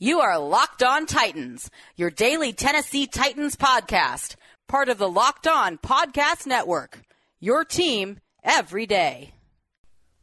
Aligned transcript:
You 0.00 0.18
are 0.18 0.40
Locked 0.40 0.82
On 0.82 1.06
Titans, 1.06 1.70
your 1.94 2.10
daily 2.10 2.52
Tennessee 2.52 3.06
Titans 3.06 3.54
podcast, 3.54 4.34
part 4.66 4.88
of 4.88 4.98
the 4.98 5.08
Locked 5.08 5.46
On 5.46 5.78
Podcast 5.78 6.48
Network. 6.48 7.02
Your 7.38 7.64
team 7.64 8.18
every 8.42 8.86
day. 8.86 9.34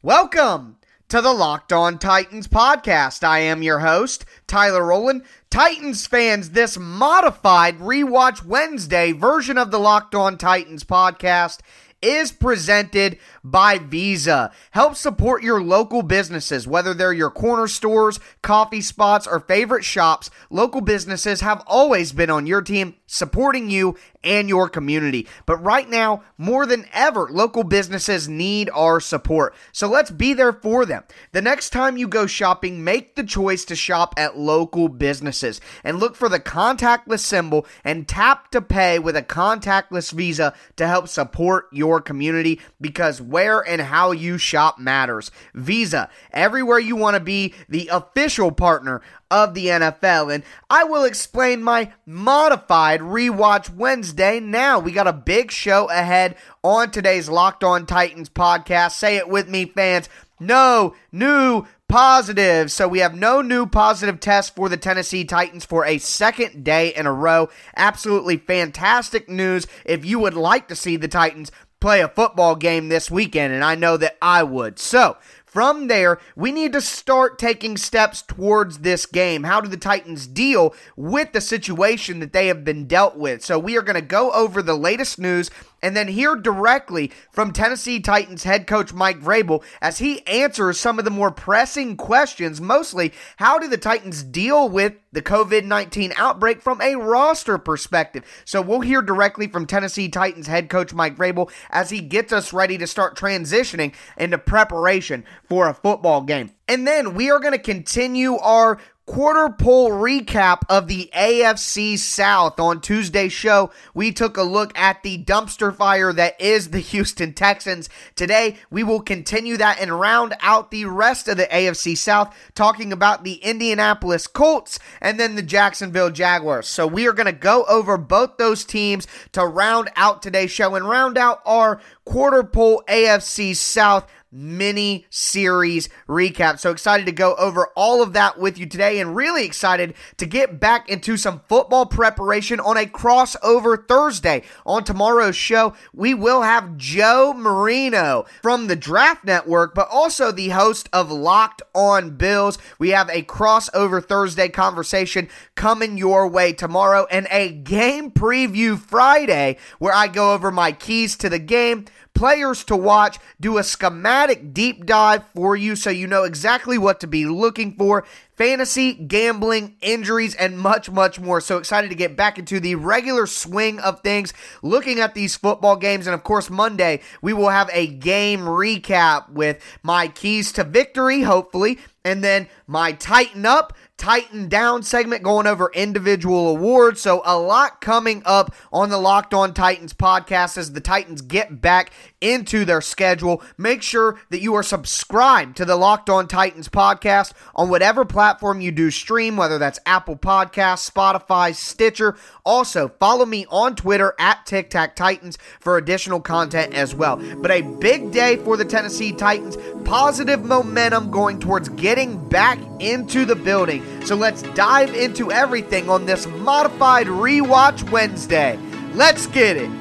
Welcome 0.03 0.75
to 1.07 1.21
the 1.21 1.31
Locked 1.31 1.71
On 1.71 1.97
Titans 1.97 2.49
podcast. 2.49 3.23
I 3.23 3.39
am 3.39 3.63
your 3.63 3.79
host, 3.79 4.25
Tyler 4.45 4.85
Rowland. 4.85 5.23
Titans 5.49 6.05
fans, 6.05 6.49
this 6.49 6.77
modified 6.77 7.79
Rewatch 7.79 8.43
Wednesday 8.43 9.13
version 9.13 9.57
of 9.57 9.71
the 9.71 9.79
Locked 9.79 10.15
On 10.15 10.37
Titans 10.37 10.83
podcast 10.83 11.61
is 12.01 12.33
presented 12.33 13.19
by 13.43 13.77
Visa. 13.77 14.51
Help 14.71 14.95
support 14.95 15.43
your 15.43 15.61
local 15.61 16.01
businesses, 16.01 16.67
whether 16.67 16.93
they're 16.93 17.13
your 17.13 17.31
corner 17.31 17.67
stores, 17.67 18.19
coffee 18.41 18.81
spots, 18.81 19.27
or 19.27 19.39
favorite 19.39 19.83
shops. 19.83 20.29
Local 20.49 20.81
businesses 20.81 21.41
have 21.41 21.63
always 21.65 22.11
been 22.11 22.29
on 22.29 22.47
your 22.47 22.61
team, 22.61 22.95
supporting 23.07 23.69
you 23.69 23.97
and 24.23 24.47
your 24.47 24.69
community. 24.69 25.27
But 25.45 25.57
right 25.57 25.89
now, 25.89 26.23
more 26.37 26.65
than 26.65 26.85
ever, 26.93 27.27
local 27.31 27.63
businesses 27.63 28.27
need 28.27 28.69
our 28.73 28.99
support. 28.99 29.55
So 29.71 29.87
let's 29.87 30.11
be 30.11 30.33
there 30.33 30.53
for 30.53 30.85
them. 30.85 31.03
The 31.31 31.41
next 31.41 31.71
time 31.71 31.97
you 31.97 32.07
go 32.07 32.27
shopping, 32.27 32.83
make 32.83 33.15
the 33.15 33.23
choice 33.23 33.65
to 33.65 33.75
shop 33.75 34.13
at 34.17 34.37
local 34.37 34.87
businesses 34.87 35.59
and 35.83 35.99
look 35.99 36.15
for 36.15 36.29
the 36.29 36.39
contactless 36.39 37.19
symbol 37.19 37.65
and 37.83 38.07
tap 38.07 38.51
to 38.51 38.61
pay 38.61 38.99
with 38.99 39.15
a 39.15 39.23
contactless 39.23 40.11
Visa 40.11 40.53
to 40.75 40.87
help 40.87 41.07
support 41.07 41.67
your 41.71 42.01
community 42.01 42.59
because 42.79 43.21
where 43.31 43.61
and 43.61 43.81
how 43.81 44.11
you 44.11 44.37
shop 44.37 44.77
matters. 44.77 45.31
Visa, 45.53 46.09
everywhere 46.31 46.79
you 46.79 46.95
want 46.95 47.15
to 47.15 47.19
be, 47.19 47.53
the 47.69 47.89
official 47.91 48.51
partner 48.51 49.01
of 49.31 49.53
the 49.53 49.67
NFL. 49.67 50.33
And 50.33 50.43
I 50.69 50.83
will 50.83 51.05
explain 51.05 51.63
my 51.63 51.91
modified 52.05 52.99
rewatch 52.99 53.73
Wednesday 53.73 54.39
now. 54.39 54.79
We 54.79 54.91
got 54.91 55.07
a 55.07 55.13
big 55.13 55.51
show 55.51 55.89
ahead 55.89 56.35
on 56.63 56.91
today's 56.91 57.29
Locked 57.29 57.63
On 57.63 57.85
Titans 57.85 58.29
podcast. 58.29 58.91
Say 58.91 59.15
it 59.15 59.29
with 59.29 59.49
me, 59.49 59.65
fans. 59.65 60.09
No 60.39 60.95
new 61.11 61.65
positive. 61.91 62.71
So 62.71 62.87
we 62.87 62.99
have 62.99 63.13
no 63.13 63.41
new 63.41 63.65
positive 63.65 64.19
tests 64.19 64.49
for 64.49 64.69
the 64.69 64.77
Tennessee 64.77 65.25
Titans 65.25 65.65
for 65.65 65.85
a 65.85 65.97
second 65.97 66.63
day 66.63 66.93
in 66.93 67.05
a 67.05 67.11
row. 67.11 67.49
Absolutely 67.75 68.37
fantastic 68.37 69.27
news. 69.27 69.67
If 69.85 70.05
you 70.05 70.17
would 70.19 70.33
like 70.33 70.69
to 70.69 70.75
see 70.75 70.95
the 70.95 71.09
Titans 71.09 71.51
play 71.81 71.99
a 71.99 72.07
football 72.07 72.55
game 72.55 72.87
this 72.87 73.11
weekend, 73.11 73.53
and 73.53 73.63
I 73.63 73.75
know 73.75 73.97
that 73.97 74.17
I 74.21 74.43
would. 74.43 74.79
So, 74.79 75.17
from 75.43 75.87
there, 75.87 76.17
we 76.37 76.53
need 76.53 76.71
to 76.71 76.79
start 76.79 77.37
taking 77.37 77.75
steps 77.75 78.21
towards 78.21 78.79
this 78.79 79.05
game. 79.05 79.43
How 79.43 79.59
do 79.59 79.67
the 79.67 79.75
Titans 79.75 80.25
deal 80.25 80.73
with 80.95 81.33
the 81.33 81.41
situation 81.41 82.19
that 82.19 82.31
they 82.31 82.47
have 82.47 82.63
been 82.63 82.87
dealt 82.87 83.17
with? 83.17 83.43
So, 83.43 83.59
we 83.59 83.77
are 83.77 83.81
going 83.81 83.95
to 83.95 84.01
go 84.01 84.31
over 84.31 84.61
the 84.61 84.77
latest 84.77 85.19
news 85.19 85.49
and 85.81 85.95
then 85.95 86.07
hear 86.07 86.35
directly 86.35 87.11
from 87.31 87.51
Tennessee 87.51 87.99
Titans 87.99 88.43
head 88.43 88.67
coach 88.67 88.93
Mike 88.93 89.19
Vrabel 89.19 89.63
as 89.81 89.99
he 89.99 90.25
answers 90.27 90.79
some 90.79 90.99
of 90.99 91.05
the 91.05 91.11
more 91.11 91.31
pressing 91.31 91.97
questions. 91.97 92.61
Mostly, 92.61 93.13
how 93.37 93.59
do 93.59 93.67
the 93.67 93.77
Titans 93.77 94.23
deal 94.23 94.69
with 94.69 94.93
the 95.11 95.21
COVID 95.21 95.65
19 95.65 96.13
outbreak 96.15 96.61
from 96.61 96.81
a 96.81 96.95
roster 96.95 97.57
perspective? 97.57 98.23
So, 98.45 98.61
we'll 98.61 98.81
hear 98.81 99.01
directly 99.01 99.47
from 99.47 99.65
Tennessee 99.65 100.09
Titans 100.09 100.47
head 100.47 100.69
coach 100.69 100.93
Mike 100.93 101.17
Vrabel 101.17 101.51
as 101.69 101.89
he 101.89 102.01
gets 102.01 102.31
us 102.31 102.53
ready 102.53 102.77
to 102.77 102.87
start 102.87 103.17
transitioning 103.17 103.93
into 104.17 104.37
preparation 104.37 105.25
for 105.47 105.67
a 105.67 105.73
football 105.73 106.21
game. 106.21 106.51
And 106.67 106.87
then 106.87 107.15
we 107.15 107.29
are 107.29 107.39
going 107.39 107.51
to 107.51 107.59
continue 107.59 108.37
our 108.37 108.77
quarter 109.11 109.49
pole 109.49 109.89
recap 109.89 110.61
of 110.69 110.87
the 110.87 111.09
AFC 111.13 111.99
South. 111.99 112.57
On 112.61 112.79
Tuesday's 112.79 113.33
show, 113.33 113.69
we 113.93 114.13
took 114.13 114.37
a 114.37 114.41
look 114.41 114.71
at 114.79 115.03
the 115.03 115.21
dumpster 115.21 115.75
fire 115.75 116.13
that 116.13 116.39
is 116.39 116.69
the 116.69 116.79
Houston 116.91 117.33
Texans. 117.33 117.89
Today, 118.15 118.55
we 118.69 118.85
will 118.85 119.01
continue 119.01 119.57
that 119.57 119.81
and 119.81 119.99
round 119.99 120.33
out 120.39 120.71
the 120.71 120.85
rest 120.85 121.27
of 121.27 121.35
the 121.35 121.43
AFC 121.43 121.97
South, 121.97 122.33
talking 122.55 122.93
about 122.93 123.25
the 123.25 123.33
Indianapolis 123.33 124.27
Colts 124.27 124.79
and 125.01 125.19
then 125.19 125.35
the 125.35 125.41
Jacksonville 125.41 126.09
Jaguars. 126.09 126.69
So, 126.69 126.87
we 126.87 127.05
are 127.05 127.13
going 127.13 127.25
to 127.25 127.33
go 127.33 127.65
over 127.65 127.97
both 127.97 128.37
those 128.37 128.63
teams 128.63 129.07
to 129.33 129.45
round 129.45 129.89
out 129.97 130.21
today's 130.21 130.51
show 130.51 130.75
and 130.75 130.87
round 130.87 131.17
out 131.17 131.41
our 131.45 131.81
quarter 132.05 132.43
pole 132.43 132.81
AFC 132.87 133.57
South 133.57 134.09
mini 134.31 135.05
series 135.09 135.89
recap. 136.07 136.59
So 136.59 136.71
excited 136.71 137.05
to 137.05 137.11
go 137.11 137.35
over 137.35 137.67
all 137.75 138.01
of 138.01 138.13
that 138.13 138.39
with 138.39 138.57
you 138.57 138.65
today 138.65 138.99
and 138.99 139.15
really 139.15 139.45
excited 139.45 139.93
to 140.17 140.25
get 140.25 140.59
back 140.59 140.87
into 140.89 141.17
some 141.17 141.41
football 141.49 141.85
preparation 141.85 142.59
on 142.59 142.77
a 142.77 142.85
crossover 142.85 143.87
Thursday. 143.87 144.43
On 144.65 144.83
tomorrow's 144.83 145.35
show, 145.35 145.73
we 145.93 146.13
will 146.13 146.43
have 146.43 146.77
Joe 146.77 147.33
Marino 147.35 148.25
from 148.41 148.67
the 148.67 148.75
Draft 148.75 149.25
Network, 149.25 149.75
but 149.75 149.87
also 149.91 150.31
the 150.31 150.49
host 150.49 150.87
of 150.93 151.11
Locked 151.11 151.61
on 151.75 152.11
Bills. 152.11 152.57
We 152.79 152.89
have 152.89 153.09
a 153.09 153.23
crossover 153.23 154.03
Thursday 154.03 154.47
conversation 154.49 155.27
coming 155.55 155.97
your 155.97 156.27
way 156.27 156.53
tomorrow 156.53 157.05
and 157.11 157.27
a 157.29 157.51
game 157.51 158.11
preview 158.11 158.79
Friday 158.79 159.57
where 159.79 159.93
I 159.93 160.07
go 160.07 160.33
over 160.33 160.51
my 160.51 160.71
keys 160.71 161.15
to 161.17 161.29
the 161.29 161.39
game 161.39 161.85
players 162.21 162.63
to 162.63 162.75
watch, 162.75 163.17
do 163.39 163.57
a 163.57 163.63
schematic 163.63 164.53
deep 164.53 164.85
dive 164.85 165.23
for 165.33 165.55
you 165.55 165.75
so 165.75 165.89
you 165.89 166.05
know 166.05 166.21
exactly 166.21 166.77
what 166.77 166.99
to 166.99 167.07
be 167.07 167.25
looking 167.25 167.73
for. 167.75 168.05
Fantasy, 168.35 168.93
gambling, 168.93 169.75
injuries, 169.81 170.35
and 170.35 170.57
much, 170.57 170.89
much 170.91 171.19
more. 171.19 171.41
So 171.41 171.57
excited 171.57 171.89
to 171.89 171.95
get 171.95 172.15
back 172.15 172.37
into 172.37 172.59
the 172.59 172.75
regular 172.75 173.25
swing 173.25 173.79
of 173.79 174.01
things, 174.01 174.33
looking 174.61 174.99
at 174.99 175.15
these 175.15 175.35
football 175.35 175.75
games. 175.75 176.05
And 176.05 176.13
of 176.13 176.23
course, 176.23 176.51
Monday, 176.51 177.01
we 177.23 177.33
will 177.33 177.49
have 177.49 177.71
a 177.73 177.87
game 177.87 178.41
recap 178.41 179.29
with 179.31 179.63
my 179.81 180.07
keys 180.07 180.51
to 180.53 180.63
victory, 180.63 181.21
hopefully, 181.21 181.79
and 182.03 182.23
then 182.23 182.47
my 182.65 182.93
Tighten 182.93 183.45
Up, 183.45 183.73
Tighten 183.97 184.49
Down 184.49 184.81
segment 184.81 185.21
going 185.21 185.45
over 185.45 185.71
individual 185.75 186.49
awards. 186.49 186.99
So, 187.01 187.21
a 187.23 187.37
lot 187.37 187.81
coming 187.81 188.23
up 188.25 188.55
on 188.73 188.89
the 188.89 188.97
Locked 188.97 189.35
On 189.35 189.53
Titans 189.53 189.93
podcast 189.93 190.57
as 190.57 190.73
the 190.73 190.81
Titans 190.81 191.21
get 191.21 191.61
back 191.61 191.91
into 192.21 192.63
their 192.63 192.81
schedule. 192.81 193.41
Make 193.57 193.81
sure 193.81 194.19
that 194.29 194.41
you 194.41 194.53
are 194.55 194.63
subscribed 194.63 195.57
to 195.57 195.65
the 195.65 195.75
Locked 195.75 196.09
On 196.09 196.27
Titans 196.27 196.69
podcast 196.69 197.33
on 197.55 197.69
whatever 197.69 198.05
platform 198.05 198.61
you 198.61 198.71
do 198.71 198.91
stream, 198.91 199.35
whether 199.35 199.57
that's 199.57 199.79
Apple 199.85 200.15
Podcasts, 200.15 200.89
Spotify, 200.89 201.53
Stitcher. 201.53 202.15
Also, 202.45 202.87
follow 202.99 203.25
me 203.25 203.45
on 203.49 203.75
Twitter 203.75 204.13
at 204.19 204.45
Tic 204.45 204.69
Tac 204.69 204.95
Titans 204.95 205.37
for 205.59 205.77
additional 205.77 206.21
content 206.21 206.73
as 206.73 206.95
well. 206.95 207.17
But 207.37 207.51
a 207.51 207.61
big 207.61 208.11
day 208.11 208.37
for 208.37 208.55
the 208.55 208.65
Tennessee 208.65 209.11
Titans. 209.11 209.57
Positive 209.83 210.43
momentum 210.43 211.11
going 211.11 211.39
towards 211.39 211.69
getting 211.69 212.29
back 212.29 212.59
into 212.79 213.25
the 213.25 213.35
building. 213.35 213.83
So 214.05 214.15
let's 214.15 214.43
dive 214.53 214.93
into 214.93 215.31
everything 215.31 215.89
on 215.89 216.05
this 216.05 216.27
modified 216.27 217.07
rewatch 217.07 217.89
Wednesday. 217.91 218.57
Let's 218.93 219.25
get 219.27 219.57
it. 219.57 219.80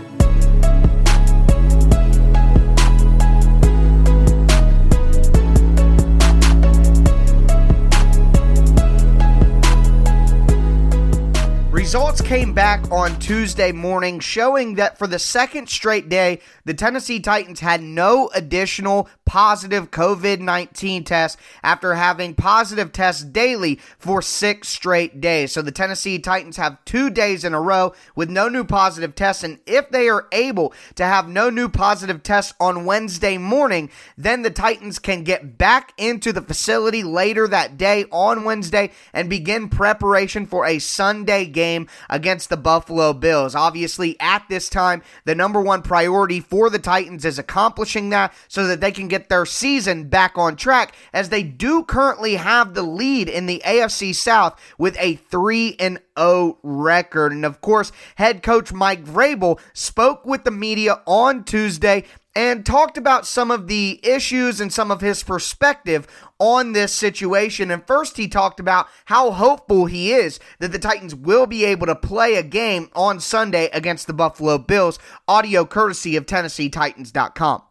Results 11.90 12.20
came 12.20 12.52
back 12.52 12.88
on 12.92 13.18
Tuesday 13.18 13.72
morning 13.72 14.20
showing 14.20 14.76
that 14.76 14.96
for 14.96 15.08
the 15.08 15.18
second 15.18 15.68
straight 15.68 16.08
day, 16.08 16.38
the 16.64 16.72
Tennessee 16.72 17.18
Titans 17.18 17.58
had 17.58 17.82
no 17.82 18.30
additional 18.32 19.08
positive 19.30 19.92
COVID 19.92 20.41
19 20.41 21.04
test 21.04 21.38
after 21.62 21.94
having 21.94 22.34
positive 22.34 22.91
tests 22.91 23.22
daily 23.22 23.76
for 23.96 24.20
six 24.20 24.68
straight 24.68 25.20
days. 25.20 25.52
So 25.52 25.62
the 25.62 25.70
Tennessee 25.70 26.19
Titans 26.19 26.56
have 26.56 26.84
two 26.84 27.10
days 27.10 27.44
in 27.44 27.55
a 27.55 27.60
row 27.60 27.93
with 28.16 28.28
no 28.28 28.49
new 28.49 28.64
positive 28.64 29.14
tests. 29.14 29.44
And 29.44 29.60
if 29.66 29.88
they 29.90 30.08
are 30.08 30.26
able 30.32 30.75
to 30.96 31.05
have 31.05 31.28
no 31.28 31.49
new 31.49 31.69
positive 31.69 32.25
tests 32.25 32.55
on 32.58 32.84
Wednesday 32.84 33.38
morning, 33.38 33.88
then 34.19 34.43
the 34.43 34.50
Titans 34.50 34.99
can 34.99 35.22
get 35.22 35.56
back 35.56 35.93
into 35.96 36.32
the 36.32 36.43
facility 36.43 37.05
later 37.05 37.46
that 37.46 37.78
day 37.78 38.06
on 38.10 38.43
Wednesday 38.43 38.90
and 39.12 39.31
begin 39.31 39.69
preparation 39.69 40.44
for 40.44 40.66
a 40.66 40.81
Sunday 40.81 41.44
game 41.44 41.87
against 42.08 42.49
the 42.49 42.56
Buffalo 42.56 43.12
Bills. 43.12 43.55
Obviously, 43.55 44.19
at 44.19 44.43
this 44.49 44.69
time, 44.69 45.02
the 45.25 45.37
number 45.37 45.60
one 45.60 45.82
priority 45.82 46.40
for 46.40 46.69
the 46.69 46.81
Titans 46.81 47.25
is 47.25 47.38
accomplishing 47.38 48.10
that 48.10 48.34
so 48.49 48.66
that 48.66 48.81
they 48.81 48.90
can 48.90 49.06
get 49.06 49.19
get 49.20 49.28
their 49.28 49.44
season 49.44 50.08
back 50.08 50.38
on 50.38 50.56
track 50.56 50.94
as 51.12 51.28
they 51.28 51.43
do 51.43 51.84
currently 51.84 52.37
have 52.37 52.72
the 52.72 52.82
lead 52.82 53.28
in 53.28 53.46
the 53.46 53.61
AFC 53.67 54.14
South 54.14 54.58
with 54.78 54.96
a 54.99 55.17
3 55.17 55.76
and 55.78 56.00
0 56.19 56.58
record. 56.62 57.32
And 57.32 57.44
of 57.44 57.61
course, 57.61 57.93
head 58.17 58.43
coach 58.43 58.72
Mike 58.72 59.05
Vrabel 59.05 59.61
spoke 59.75 60.25
with 60.25 60.44
the 60.44 60.50
media 60.50 61.02
on 61.06 61.44
Tuesday 61.44 62.05
and 62.34 62.64
talked 62.64 62.96
about 62.96 63.26
some 63.26 63.50
of 63.50 63.67
the 63.67 64.00
issues 64.02 64.61
and 64.61 64.72
some 64.72 64.90
of 64.90 65.00
his 65.00 65.22
perspective 65.22 66.06
on 66.38 66.72
this 66.72 66.94
situation. 66.94 67.70
And 67.70 67.87
first, 67.87 68.17
he 68.17 68.28
talked 68.28 68.61
about 68.61 68.87
how 69.06 69.32
hopeful 69.32 69.87
he 69.87 70.12
is 70.12 70.38
that 70.61 70.72
the 70.72 70.78
Titans 70.78 71.14
will 71.14 71.46
be 71.46 71.64
able 71.64 71.87
to 71.88 71.96
play 71.96 72.37
a 72.37 72.43
game 72.43 72.88
on 72.94 73.20
Sunday 73.20 73.69
against 73.72 74.06
the 74.06 74.14
Buffalo 74.14 74.56
Bills. 74.56 74.99
Audio 75.28 75.67
courtesy 75.67 76.17
of 76.17 76.25
TennesseeTitans.com. 76.25 77.62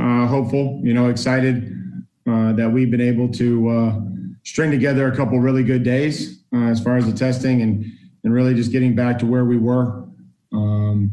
Uh, 0.00 0.26
hopeful, 0.26 0.80
you 0.82 0.94
know, 0.94 1.08
excited 1.08 1.76
uh, 2.28 2.52
that 2.52 2.70
we've 2.70 2.90
been 2.90 3.00
able 3.00 3.28
to 3.28 3.68
uh, 3.68 4.00
string 4.44 4.70
together 4.70 5.08
a 5.08 5.16
couple 5.16 5.38
really 5.40 5.64
good 5.64 5.82
days 5.82 6.42
uh, 6.54 6.66
as 6.66 6.82
far 6.82 6.96
as 6.96 7.06
the 7.06 7.12
testing 7.12 7.62
and 7.62 7.84
and 8.22 8.34
really 8.34 8.54
just 8.54 8.70
getting 8.70 8.94
back 8.94 9.18
to 9.18 9.26
where 9.26 9.44
we 9.46 9.56
were. 9.56 10.04
Um, 10.52 11.10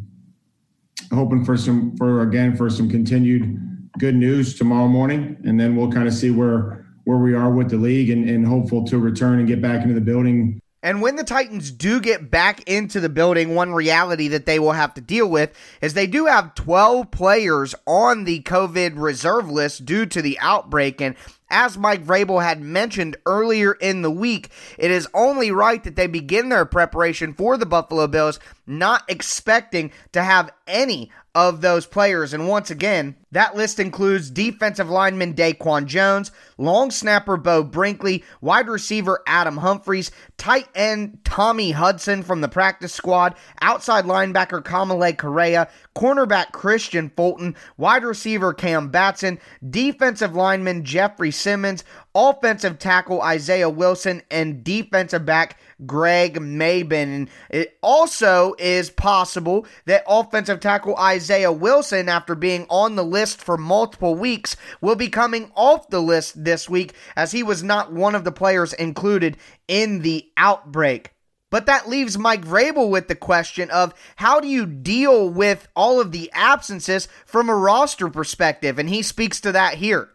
hoping 1.14 1.46
for 1.46 1.56
some 1.56 1.96
for 1.96 2.22
again 2.22 2.56
for 2.56 2.70
some 2.70 2.90
continued 2.90 3.90
good 3.98 4.16
news 4.16 4.58
tomorrow 4.58 4.88
morning, 4.88 5.38
and 5.44 5.60
then 5.60 5.76
we'll 5.76 5.92
kind 5.92 6.08
of 6.08 6.14
see 6.14 6.32
where 6.32 6.86
where 7.06 7.18
we 7.18 7.34
are 7.34 7.50
with 7.50 7.70
the 7.70 7.78
league 7.78 8.10
and, 8.10 8.30
and 8.30 8.46
hopeful 8.46 8.84
to 8.86 8.98
return 8.98 9.40
and 9.40 9.48
get 9.48 9.62
back 9.62 9.82
into 9.82 9.94
the 9.94 10.02
building 10.02 10.60
and 10.88 11.02
when 11.02 11.18
the 11.18 11.26
Titans 11.26 11.70
do 11.70 12.00
get 12.00 12.32
back 12.32 12.62
into 12.62 13.02
the 13.02 13.10
building, 13.10 13.54
one 13.54 13.74
reality 13.74 14.30
that 14.30 14.46
they 14.46 14.58
will 14.58 14.72
have 14.72 14.94
to 14.94 15.02
deal 15.02 15.30
with 15.30 15.54
is 15.82 15.94
they 15.94 16.08
do 16.08 16.28
have 16.28 16.56
12 16.56 17.12
players 17.12 17.76
on 17.86 18.24
the 18.24 18.42
COVID 18.44 18.94
reserve 18.96 19.52
list 19.52 19.86
due 19.86 20.06
to 20.06 20.22
the 20.22 20.40
outbreak. 20.40 21.02
And 21.02 21.18
as 21.50 21.78
Mike 21.78 22.06
Vrabel 22.06 22.42
had 22.42 22.62
mentioned 22.62 23.18
earlier 23.26 23.74
in 23.74 24.02
the 24.02 24.10
week, 24.10 24.50
it 24.78 24.90
is 24.90 25.10
only 25.14 25.52
right 25.52 25.84
that 25.84 25.98
they 25.98 26.08
begin 26.08 26.48
their 26.48 26.64
preparation 26.64 27.34
for 27.34 27.58
the 27.58 27.66
Buffalo 27.66 28.08
Bills, 28.08 28.40
not 28.66 29.04
expecting 29.10 29.92
to 30.14 30.24
have 30.24 30.54
any 30.68 31.12
of 31.36 31.60
those 31.60 31.86
players. 31.86 32.34
And 32.34 32.48
once 32.48 32.72
again, 32.72 33.18
that 33.38 33.56
list 33.56 33.80
includes 33.80 34.32
defensive 34.32 34.90
lineman 34.90 35.36
Daquan 35.36 35.86
Jones, 35.86 36.32
long 36.58 36.90
snapper 36.90 37.38
Beau 37.38 37.62
Brinkley, 37.62 38.24
wide 38.42 38.68
receiver 38.68 39.22
Adam 39.28 39.58
Humphries, 39.58 40.10
tight 40.38 40.68
end 40.74 41.20
Tommy 41.24 41.70
Hudson 41.70 42.24
from 42.24 42.42
the 42.42 42.48
practice 42.48 42.94
squad, 42.94 43.36
outside 43.62 44.06
linebacker 44.06 44.64
Kamalei 44.64 45.16
Correa, 45.16 45.70
cornerback 45.96 46.52
Kristian 46.52 47.16
Fulton, 47.16 47.56
wide 47.78 48.04
receiver 48.04 48.56
Cam 48.56 48.90
Batson, 48.90 49.38
defensive 49.70 50.34
lineman 50.34 50.84
Jeffery 50.84 51.30
Simmons, 51.30 51.84
offensive 52.16 52.80
tackle 52.80 53.22
Isaiah 53.22 53.70
Wilson, 53.70 54.24
and 54.32 54.64
defensive 54.64 55.26
back 55.26 55.60
Greg 55.86 56.40
Mabin. 56.40 56.92
And 56.92 57.30
it 57.52 57.78
also 57.84 58.56
is 58.58 58.90
possible 58.90 59.68
that 59.86 60.04
offensive 60.08 60.60
tackle 60.60 60.98
Isaiah 60.98 61.52
Wilson, 61.52 62.10
after 62.10 62.34
being 62.34 62.66
on 62.70 62.96
the 62.96 63.04
list 63.04 63.27
for 63.36 63.58
multiple 63.58 64.16
weeks, 64.16 64.56
will 64.82 64.96
be 64.96 65.10
coming 65.10 65.52
off 65.56 65.90
the 65.90 66.02
list 66.02 66.44
this 66.44 66.70
week 66.70 66.94
as 67.16 67.32
he 67.32 67.44
was 67.44 67.64
not 67.64 67.94
one 67.94 68.16
of 68.16 68.24
the 68.24 68.32
players 68.32 68.74
included 68.74 69.38
in 69.68 70.02
the 70.02 70.30
outbreak. 70.38 71.14
But 71.50 71.66
that 71.68 71.88
leaves 71.88 72.18
Mike 72.18 72.46
Vrabel 72.46 72.90
with 72.90 73.08
the 73.08 73.16
question 73.16 73.70
of 73.70 73.94
how 74.18 74.40
do 74.40 74.48
you 74.48 74.66
deal 74.66 75.30
with 75.30 75.68
all 75.76 76.02
of 76.02 76.12
the 76.12 76.30
absences 76.34 77.08
from 77.26 77.50
a 77.50 77.56
roster 77.56 78.10
perspective? 78.10 78.78
And 78.78 78.90
he 78.90 79.02
speaks 79.02 79.40
to 79.42 79.54
that 79.54 79.76
here. 79.76 80.10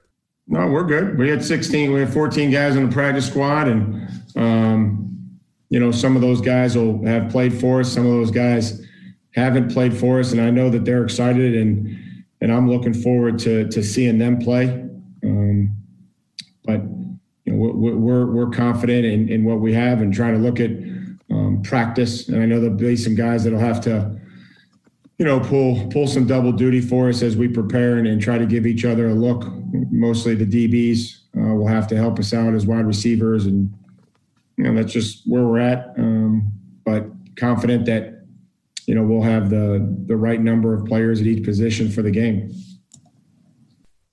No, 0.46 0.66
we're 0.66 0.84
good. 0.84 1.18
We 1.18 1.30
had 1.30 1.42
16, 1.42 1.92
we 1.92 2.00
had 2.00 2.12
14 2.12 2.50
guys 2.50 2.76
in 2.76 2.88
the 2.88 2.92
practice 2.92 3.26
squad, 3.26 3.68
and 3.68 4.08
um, 4.36 5.38
you 5.70 5.80
know, 5.80 5.92
some 5.92 6.16
of 6.16 6.22
those 6.22 6.40
guys 6.40 6.76
will 6.76 7.04
have 7.06 7.30
played 7.30 7.58
for 7.58 7.80
us. 7.80 7.90
Some 7.90 8.04
of 8.04 8.12
those 8.12 8.30
guys 8.30 8.84
haven't 9.34 9.72
played 9.72 9.96
for 9.96 10.20
us, 10.20 10.32
and 10.32 10.40
I 10.40 10.50
know 10.50 10.68
that 10.68 10.84
they're 10.84 11.04
excited, 11.04 11.54
and 11.54 11.96
and 12.42 12.52
I'm 12.52 12.68
looking 12.68 12.92
forward 12.92 13.38
to 13.40 13.68
to 13.68 13.82
seeing 13.82 14.18
them 14.18 14.38
play. 14.38 14.68
Um, 15.24 15.74
but 16.64 16.82
you 17.44 17.52
know, 17.52 17.56
we're 17.56 17.96
we're, 17.96 18.26
we're 18.26 18.50
confident 18.50 19.06
in, 19.06 19.28
in 19.28 19.44
what 19.44 19.60
we 19.60 19.72
have, 19.72 20.02
and 20.02 20.12
trying 20.12 20.34
to 20.34 20.40
look 20.40 20.60
at 20.60 20.70
um, 21.30 21.62
practice. 21.62 22.28
And 22.28 22.42
I 22.42 22.46
know 22.46 22.60
there'll 22.60 22.76
be 22.76 22.96
some 22.96 23.14
guys 23.14 23.44
that'll 23.44 23.60
have 23.60 23.80
to, 23.82 24.20
you 25.18 25.24
know, 25.24 25.38
pull 25.38 25.88
pull 25.88 26.08
some 26.08 26.26
double 26.26 26.52
duty 26.52 26.80
for 26.80 27.08
us 27.08 27.22
as 27.22 27.36
we 27.36 27.46
prepare 27.46 27.98
and, 27.98 28.08
and 28.08 28.20
try 28.20 28.38
to 28.38 28.46
give 28.46 28.66
each 28.66 28.84
other 28.84 29.08
a 29.08 29.14
look. 29.14 29.46
Mostly 29.90 30.34
the 30.34 30.44
DBs 30.44 31.20
uh, 31.38 31.54
will 31.54 31.68
have 31.68 31.86
to 31.88 31.96
help 31.96 32.18
us 32.18 32.34
out 32.34 32.54
as 32.54 32.66
wide 32.66 32.86
receivers 32.86 33.46
and 33.46 33.72
you 34.56 34.64
know 34.64 34.74
that's 34.74 34.92
just 34.92 35.22
where 35.26 35.44
we're 35.44 35.60
at. 35.60 35.94
Um, 35.96 36.50
but 36.84 37.06
confident 37.36 37.86
that 37.86 38.11
you 38.86 38.94
know 38.94 39.02
we'll 39.02 39.22
have 39.22 39.50
the 39.50 39.94
the 40.06 40.16
right 40.16 40.40
number 40.40 40.74
of 40.74 40.84
players 40.86 41.20
at 41.20 41.26
each 41.26 41.44
position 41.44 41.90
for 41.90 42.02
the 42.02 42.10
game. 42.10 42.52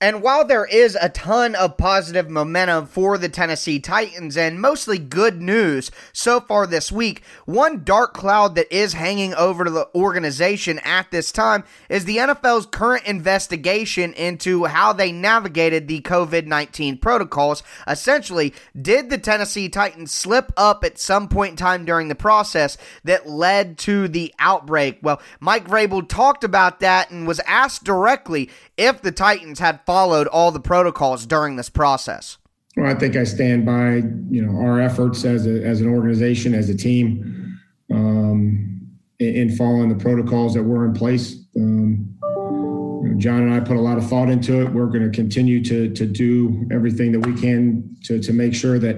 And 0.01 0.21
while 0.21 0.45
there 0.45 0.63
is 0.63 0.97
a 1.01 1.09
ton 1.09 1.55
of 1.55 1.75
positive 1.75 2.29
momentum 2.29 2.85
for 2.85 3.17
the 3.17 3.27
Tennessee 3.27 3.81
Titans 3.81 4.37
and 4.37 4.61
mostly 4.61 4.97
good 4.97 5.41
news 5.41 5.91
so 6.13 6.39
far 6.39 6.65
this 6.65 6.89
week, 6.89 7.21
one 7.43 7.83
dark 7.83 8.13
cloud 8.13 8.55
that 8.55 8.73
is 8.73 8.93
hanging 8.93 9.33
over 9.33 9.65
the 9.65 9.89
organization 9.93 10.79
at 10.85 11.11
this 11.11 11.33
time 11.33 11.65
is 11.89 12.05
the 12.05 12.15
NFL's 12.15 12.65
current 12.67 13.07
investigation 13.07 14.13
into 14.13 14.63
how 14.63 14.93
they 14.93 15.11
navigated 15.11 15.89
the 15.89 15.99
COVID 15.99 16.45
19 16.45 16.99
protocols. 16.99 17.61
Essentially, 17.85 18.53
did 18.81 19.09
the 19.09 19.17
Tennessee 19.17 19.67
Titans 19.67 20.13
slip 20.13 20.53
up 20.55 20.85
at 20.85 20.97
some 20.97 21.27
point 21.27 21.51
in 21.51 21.57
time 21.57 21.83
during 21.83 22.07
the 22.07 22.15
process 22.15 22.77
that 23.03 23.27
led 23.27 23.77
to 23.79 24.07
the 24.07 24.33
outbreak? 24.39 24.99
Well, 25.01 25.21
Mike 25.41 25.67
Vrabel 25.67 26.07
talked 26.07 26.45
about 26.45 26.79
that 26.79 27.11
and 27.11 27.27
was 27.27 27.41
asked 27.41 27.83
directly 27.83 28.49
if 28.77 29.01
the 29.01 29.11
Titans 29.11 29.59
had 29.59 29.85
followed 29.89 30.27
all 30.27 30.51
the 30.51 30.59
protocols 30.59 31.25
during 31.25 31.55
this 31.55 31.67
process? 31.67 32.37
Well, 32.77 32.85
I 32.85 32.93
think 32.93 33.15
I 33.15 33.23
stand 33.23 33.65
by 33.65 34.03
you 34.29 34.45
know 34.45 34.55
our 34.61 34.79
efforts 34.79 35.25
as 35.25 35.47
a, 35.47 35.65
as 35.65 35.81
an 35.81 35.87
organization, 35.87 36.53
as 36.53 36.69
a 36.69 36.77
team, 36.77 37.59
um, 37.91 38.87
in, 39.17 39.35
in, 39.35 39.55
following 39.55 39.89
the 39.89 39.95
protocols 39.95 40.53
that 40.53 40.61
were 40.61 40.85
in 40.85 40.93
place. 40.93 41.43
Um, 41.55 42.15
you 42.21 43.09
know, 43.09 43.15
Jon 43.17 43.41
and 43.41 43.51
I 43.51 43.61
put 43.61 43.77
a 43.77 43.81
lot 43.81 43.97
of 43.97 44.07
thought 44.07 44.29
into 44.29 44.61
it. 44.61 44.71
We're 44.71 44.85
going 44.85 45.01
to 45.01 45.09
continue 45.09 45.63
to 45.63 45.91
to 45.91 46.05
do 46.05 46.67
everything 46.71 47.11
that 47.13 47.25
we 47.25 47.33
can 47.33 47.97
to 48.03 48.19
to 48.19 48.31
make 48.31 48.53
sure 48.53 48.77
that 48.77 48.97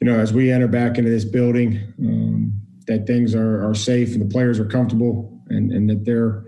you 0.00 0.06
know 0.06 0.18
as 0.18 0.32
we 0.32 0.50
enter 0.50 0.68
back 0.68 0.96
into 0.96 1.10
this 1.10 1.26
building 1.26 1.92
um, 2.00 2.54
that 2.86 3.06
things 3.06 3.34
are 3.34 3.68
are 3.68 3.74
safe 3.74 4.14
and 4.14 4.22
the 4.22 4.32
players 4.32 4.58
are 4.58 4.64
comfortable 4.64 5.38
and 5.48 5.70
and 5.70 5.90
that 5.90 6.06
they're 6.06 6.46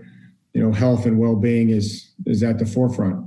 you 0.53 0.63
know 0.63 0.71
health 0.71 1.05
and 1.05 1.19
well-being 1.19 1.69
is 1.69 2.11
is 2.25 2.41
at 2.41 2.57
the 2.57 2.65
forefront 2.65 3.23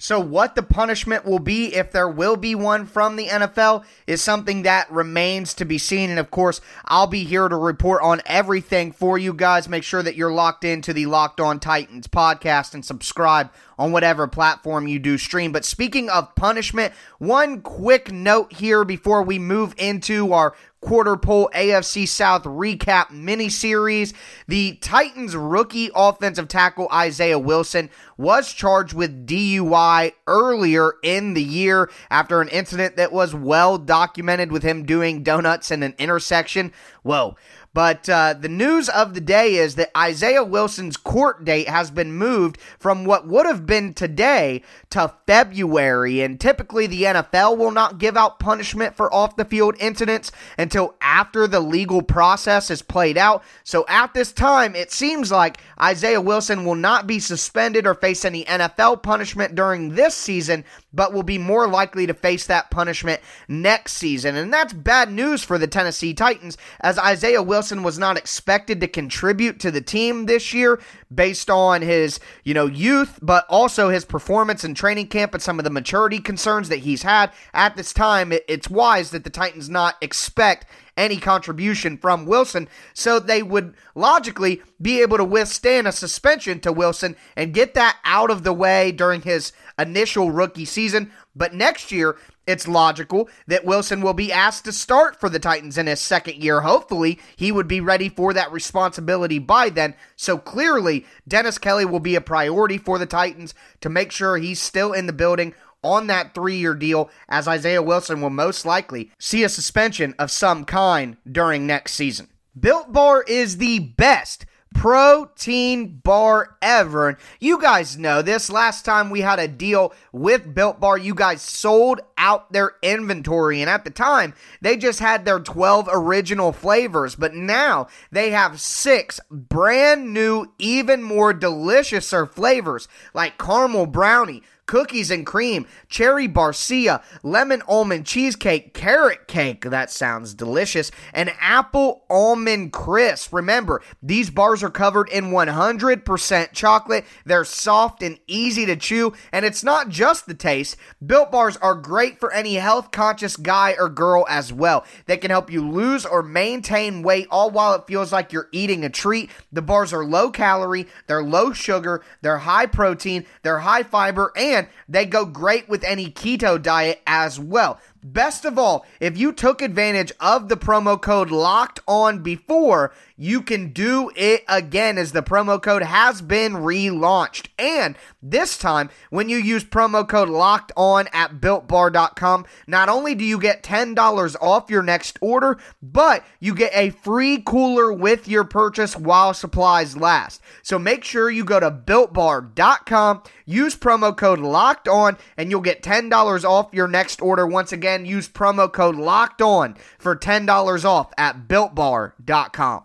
so, 0.00 0.20
what 0.20 0.54
the 0.54 0.62
punishment 0.62 1.24
will 1.24 1.40
be, 1.40 1.74
if 1.74 1.90
there 1.90 2.08
will 2.08 2.36
be 2.36 2.54
one 2.54 2.86
from 2.86 3.16
the 3.16 3.26
NFL, 3.26 3.84
is 4.06 4.22
something 4.22 4.62
that 4.62 4.88
remains 4.92 5.54
to 5.54 5.64
be 5.64 5.76
seen. 5.76 6.08
And 6.08 6.20
of 6.20 6.30
course, 6.30 6.60
I'll 6.84 7.08
be 7.08 7.24
here 7.24 7.48
to 7.48 7.56
report 7.56 8.04
on 8.04 8.22
everything 8.24 8.92
for 8.92 9.18
you 9.18 9.34
guys. 9.34 9.68
Make 9.68 9.82
sure 9.82 10.04
that 10.04 10.14
you're 10.14 10.32
locked 10.32 10.62
into 10.62 10.92
the 10.92 11.06
Locked 11.06 11.40
On 11.40 11.58
Titans 11.58 12.06
podcast 12.06 12.74
and 12.74 12.84
subscribe 12.84 13.50
on 13.76 13.90
whatever 13.90 14.28
platform 14.28 14.86
you 14.86 15.00
do 15.00 15.18
stream. 15.18 15.50
But 15.50 15.64
speaking 15.64 16.08
of 16.08 16.32
punishment, 16.36 16.94
one 17.18 17.60
quick 17.60 18.12
note 18.12 18.52
here 18.52 18.84
before 18.84 19.24
we 19.24 19.40
move 19.40 19.74
into 19.78 20.32
our 20.32 20.54
quarter 20.80 21.16
pole 21.16 21.50
AFC 21.54 22.06
South 22.06 22.44
recap 22.44 23.10
mini 23.10 23.48
series. 23.48 24.14
The 24.46 24.74
Titans 24.80 25.36
rookie 25.36 25.90
offensive 25.94 26.48
tackle 26.48 26.88
Isaiah 26.92 27.38
Wilson 27.38 27.90
was 28.16 28.52
charged 28.52 28.94
with 28.94 29.26
DUI 29.26 30.12
earlier 30.26 30.94
in 31.02 31.34
the 31.34 31.42
year 31.42 31.90
after 32.10 32.40
an 32.40 32.48
incident 32.48 32.96
that 32.96 33.12
was 33.12 33.34
well 33.34 33.78
documented 33.78 34.52
with 34.52 34.62
him 34.62 34.84
doing 34.84 35.22
donuts 35.22 35.70
in 35.70 35.82
an 35.82 35.94
intersection. 35.98 36.72
Whoa. 37.02 37.36
But 37.78 38.08
uh, 38.08 38.34
the 38.34 38.48
news 38.48 38.88
of 38.88 39.14
the 39.14 39.20
day 39.20 39.54
is 39.54 39.76
that 39.76 39.96
Isaiah 39.96 40.42
Wilson's 40.42 40.96
court 40.96 41.44
date 41.44 41.68
has 41.68 41.92
been 41.92 42.12
moved 42.12 42.58
from 42.80 43.04
what 43.04 43.28
would 43.28 43.46
have 43.46 43.66
been 43.66 43.94
today 43.94 44.62
to 44.90 45.14
February. 45.28 46.20
And 46.22 46.40
typically, 46.40 46.88
the 46.88 47.04
NFL 47.04 47.56
will 47.56 47.70
not 47.70 47.98
give 47.98 48.16
out 48.16 48.40
punishment 48.40 48.96
for 48.96 49.14
off 49.14 49.36
the 49.36 49.44
field 49.44 49.76
incidents 49.78 50.32
until 50.58 50.96
after 51.00 51.46
the 51.46 51.60
legal 51.60 52.02
process 52.02 52.68
is 52.68 52.82
played 52.82 53.16
out. 53.16 53.44
So 53.62 53.84
at 53.88 54.12
this 54.12 54.32
time, 54.32 54.74
it 54.74 54.90
seems 54.90 55.30
like 55.30 55.58
Isaiah 55.80 56.20
Wilson 56.20 56.64
will 56.64 56.74
not 56.74 57.06
be 57.06 57.20
suspended 57.20 57.86
or 57.86 57.94
face 57.94 58.24
any 58.24 58.44
NFL 58.46 59.04
punishment 59.04 59.54
during 59.54 59.94
this 59.94 60.16
season. 60.16 60.64
But 60.92 61.12
will 61.12 61.22
be 61.22 61.38
more 61.38 61.66
likely 61.66 62.06
to 62.06 62.14
face 62.14 62.46
that 62.46 62.70
punishment 62.70 63.20
next 63.46 63.94
season. 63.94 64.36
And 64.36 64.52
that's 64.52 64.72
bad 64.72 65.12
news 65.12 65.44
for 65.44 65.58
the 65.58 65.66
Tennessee 65.66 66.14
Titans, 66.14 66.56
as 66.80 66.98
Isaiah 66.98 67.42
Wilson 67.42 67.82
was 67.82 67.98
not 67.98 68.16
expected 68.16 68.80
to 68.80 68.88
contribute 68.88 69.60
to 69.60 69.70
the 69.70 69.80
team 69.80 70.26
this 70.26 70.54
year 70.54 70.80
based 71.14 71.50
on 71.50 71.82
his, 71.82 72.20
you 72.44 72.54
know, 72.54 72.66
youth, 72.66 73.18
but 73.22 73.46
also 73.48 73.88
his 73.88 74.04
performance 74.04 74.64
in 74.64 74.74
training 74.74 75.08
camp 75.08 75.34
and 75.34 75.42
some 75.42 75.58
of 75.58 75.64
the 75.64 75.70
maturity 75.70 76.18
concerns 76.18 76.68
that 76.68 76.80
he's 76.80 77.02
had. 77.02 77.32
At 77.52 77.76
this 77.76 77.92
time, 77.92 78.32
it's 78.32 78.70
wise 78.70 79.10
that 79.10 79.24
the 79.24 79.30
Titans 79.30 79.68
not 79.68 79.96
expect 80.00 80.66
any 80.96 81.16
contribution 81.16 81.96
from 81.96 82.26
Wilson, 82.26 82.68
so 82.92 83.20
they 83.20 83.42
would 83.42 83.72
logically 83.94 84.60
be 84.82 85.00
able 85.00 85.16
to 85.16 85.24
withstand 85.24 85.86
a 85.86 85.92
suspension 85.92 86.58
to 86.60 86.72
Wilson 86.72 87.14
and 87.36 87.54
get 87.54 87.74
that 87.74 87.96
out 88.04 88.30
of 88.30 88.42
the 88.42 88.52
way 88.52 88.90
during 88.90 89.22
his 89.22 89.52
initial 89.78 90.30
rookie 90.30 90.64
season. 90.64 91.12
But 91.34 91.54
next 91.54 91.92
year, 91.92 92.16
it's 92.46 92.66
logical 92.66 93.28
that 93.46 93.64
Wilson 93.64 94.00
will 94.00 94.14
be 94.14 94.32
asked 94.32 94.64
to 94.64 94.72
start 94.72 95.20
for 95.20 95.28
the 95.28 95.38
Titans 95.38 95.76
in 95.76 95.86
his 95.86 96.00
second 96.00 96.42
year. 96.42 96.62
Hopefully, 96.62 97.18
he 97.36 97.52
would 97.52 97.68
be 97.68 97.80
ready 97.80 98.08
for 98.08 98.32
that 98.32 98.50
responsibility 98.50 99.38
by 99.38 99.68
then. 99.68 99.94
So 100.16 100.38
clearly, 100.38 101.04
Dennis 101.26 101.58
Kelly 101.58 101.84
will 101.84 102.00
be 102.00 102.14
a 102.14 102.20
priority 102.20 102.78
for 102.78 102.98
the 102.98 103.06
Titans 103.06 103.54
to 103.82 103.88
make 103.88 104.10
sure 104.10 104.36
he's 104.38 104.60
still 104.60 104.92
in 104.92 105.06
the 105.06 105.12
building 105.12 105.54
on 105.82 106.06
that 106.08 106.34
three 106.34 106.56
year 106.56 106.74
deal, 106.74 107.10
as 107.28 107.46
Isaiah 107.46 107.82
Wilson 107.82 108.20
will 108.20 108.30
most 108.30 108.64
likely 108.64 109.12
see 109.18 109.44
a 109.44 109.48
suspension 109.48 110.14
of 110.18 110.30
some 110.30 110.64
kind 110.64 111.16
during 111.30 111.66
next 111.66 111.92
season. 111.94 112.28
Built 112.58 112.92
Bar 112.92 113.22
is 113.28 113.58
the 113.58 113.78
best 113.78 114.46
protein 114.74 116.00
bar 116.02 116.56
ever. 116.62 117.08
And 117.08 117.18
you 117.40 117.60
guys 117.60 117.98
know 117.98 118.22
this. 118.22 118.50
Last 118.50 118.84
time 118.84 119.10
we 119.10 119.20
had 119.20 119.38
a 119.38 119.48
deal 119.48 119.92
with 120.12 120.54
Built 120.54 120.80
Bar, 120.80 120.98
you 120.98 121.14
guys 121.14 121.42
sold 121.42 122.00
out 122.16 122.52
their 122.52 122.72
inventory. 122.82 123.60
And 123.60 123.70
at 123.70 123.84
the 123.84 123.90
time, 123.90 124.34
they 124.60 124.76
just 124.76 125.00
had 125.00 125.24
their 125.24 125.40
12 125.40 125.88
original 125.92 126.52
flavors. 126.52 127.14
But 127.14 127.34
now 127.34 127.88
they 128.10 128.30
have 128.30 128.60
six 128.60 129.20
brand 129.30 130.12
new, 130.12 130.52
even 130.58 131.02
more 131.02 131.34
deliciouser 131.34 132.28
flavors 132.28 132.88
like 133.14 133.38
caramel 133.38 133.86
brownie 133.86 134.42
cookies 134.68 135.10
and 135.10 135.26
cream, 135.26 135.66
cherry 135.88 136.28
barcia, 136.28 137.02
lemon 137.24 137.60
almond 137.66 138.06
cheesecake, 138.06 138.72
carrot 138.74 139.26
cake, 139.26 139.62
that 139.62 139.90
sounds 139.90 140.34
delicious, 140.34 140.92
and 141.12 141.32
apple 141.40 142.04
almond 142.08 142.72
crisp. 142.72 143.32
Remember, 143.32 143.82
these 144.00 144.30
bars 144.30 144.62
are 144.62 144.70
covered 144.70 145.08
in 145.08 145.32
100% 145.32 146.52
chocolate. 146.52 147.04
They're 147.24 147.44
soft 147.44 148.02
and 148.02 148.20
easy 148.28 148.66
to 148.66 148.76
chew, 148.76 149.14
and 149.32 149.44
it's 149.44 149.64
not 149.64 149.88
just 149.88 150.26
the 150.26 150.34
taste. 150.34 150.76
Built 151.04 151.32
bars 151.32 151.56
are 151.56 151.74
great 151.74 152.20
for 152.20 152.30
any 152.32 152.54
health 152.54 152.90
conscious 152.92 153.36
guy 153.36 153.74
or 153.78 153.88
girl 153.88 154.26
as 154.28 154.52
well. 154.52 154.84
They 155.06 155.16
can 155.16 155.30
help 155.30 155.50
you 155.50 155.66
lose 155.66 156.04
or 156.04 156.22
maintain 156.22 157.02
weight 157.02 157.26
all 157.30 157.50
while 157.50 157.74
it 157.74 157.86
feels 157.86 158.12
like 158.12 158.32
you're 158.32 158.50
eating 158.52 158.84
a 158.84 158.90
treat. 158.90 159.30
The 159.50 159.62
bars 159.62 159.94
are 159.94 160.04
low 160.04 160.30
calorie, 160.30 160.86
they're 161.06 161.22
low 161.22 161.54
sugar, 161.54 162.04
they're 162.20 162.38
high 162.38 162.66
protein, 162.66 163.24
they're 163.42 163.60
high 163.60 163.82
fiber, 163.82 164.30
and 164.36 164.57
and 164.58 164.68
they 164.88 165.06
go 165.06 165.24
great 165.24 165.68
with 165.68 165.84
any 165.84 166.10
keto 166.10 166.60
diet 166.60 167.00
as 167.06 167.38
well. 167.38 167.80
Best 168.02 168.44
of 168.44 168.58
all, 168.58 168.86
if 169.00 169.18
you 169.18 169.32
took 169.32 169.60
advantage 169.60 170.12
of 170.20 170.48
the 170.48 170.56
promo 170.56 171.00
code 171.00 171.30
locked 171.30 171.80
on 171.86 172.22
before, 172.22 172.92
you 173.16 173.42
can 173.42 173.72
do 173.72 174.10
it 174.14 174.44
again 174.48 174.96
as 174.98 175.10
the 175.10 175.22
promo 175.22 175.60
code 175.60 175.82
has 175.82 176.22
been 176.22 176.52
relaunched. 176.52 177.48
And 177.58 177.96
this 178.22 178.56
time, 178.56 178.90
when 179.10 179.28
you 179.28 179.36
use 179.36 179.64
promo 179.64 180.08
code 180.08 180.28
locked 180.28 180.70
on 180.76 181.08
at 181.12 181.40
builtbar.com, 181.40 182.46
not 182.68 182.88
only 182.88 183.16
do 183.16 183.24
you 183.24 183.40
get 183.40 183.64
$10 183.64 184.36
off 184.40 184.70
your 184.70 184.82
next 184.82 185.18
order, 185.20 185.58
but 185.82 186.24
you 186.38 186.54
get 186.54 186.72
a 186.74 186.90
free 186.90 187.42
cooler 187.44 187.92
with 187.92 188.28
your 188.28 188.44
purchase 188.44 188.96
while 188.96 189.34
supplies 189.34 189.96
last. 189.96 190.40
So 190.62 190.78
make 190.78 191.02
sure 191.02 191.30
you 191.30 191.44
go 191.44 191.58
to 191.58 191.70
builtbar.com, 191.70 193.22
use 193.44 193.74
promo 193.74 194.16
code 194.16 194.38
locked 194.38 194.86
on, 194.86 195.16
and 195.36 195.50
you'll 195.50 195.60
get 195.60 195.82
$10 195.82 196.44
off 196.44 196.72
your 196.72 196.88
next 196.88 197.20
order. 197.20 197.46
Once 197.46 197.72
again, 197.88 198.06
use 198.06 198.28
promo 198.28 198.70
code 198.70 198.96
locked 198.96 199.40
on 199.40 199.74
for 199.98 200.14
$10 200.14 200.84
off 200.84 201.10
at 201.16 201.48
builtbar.com. 201.48 202.84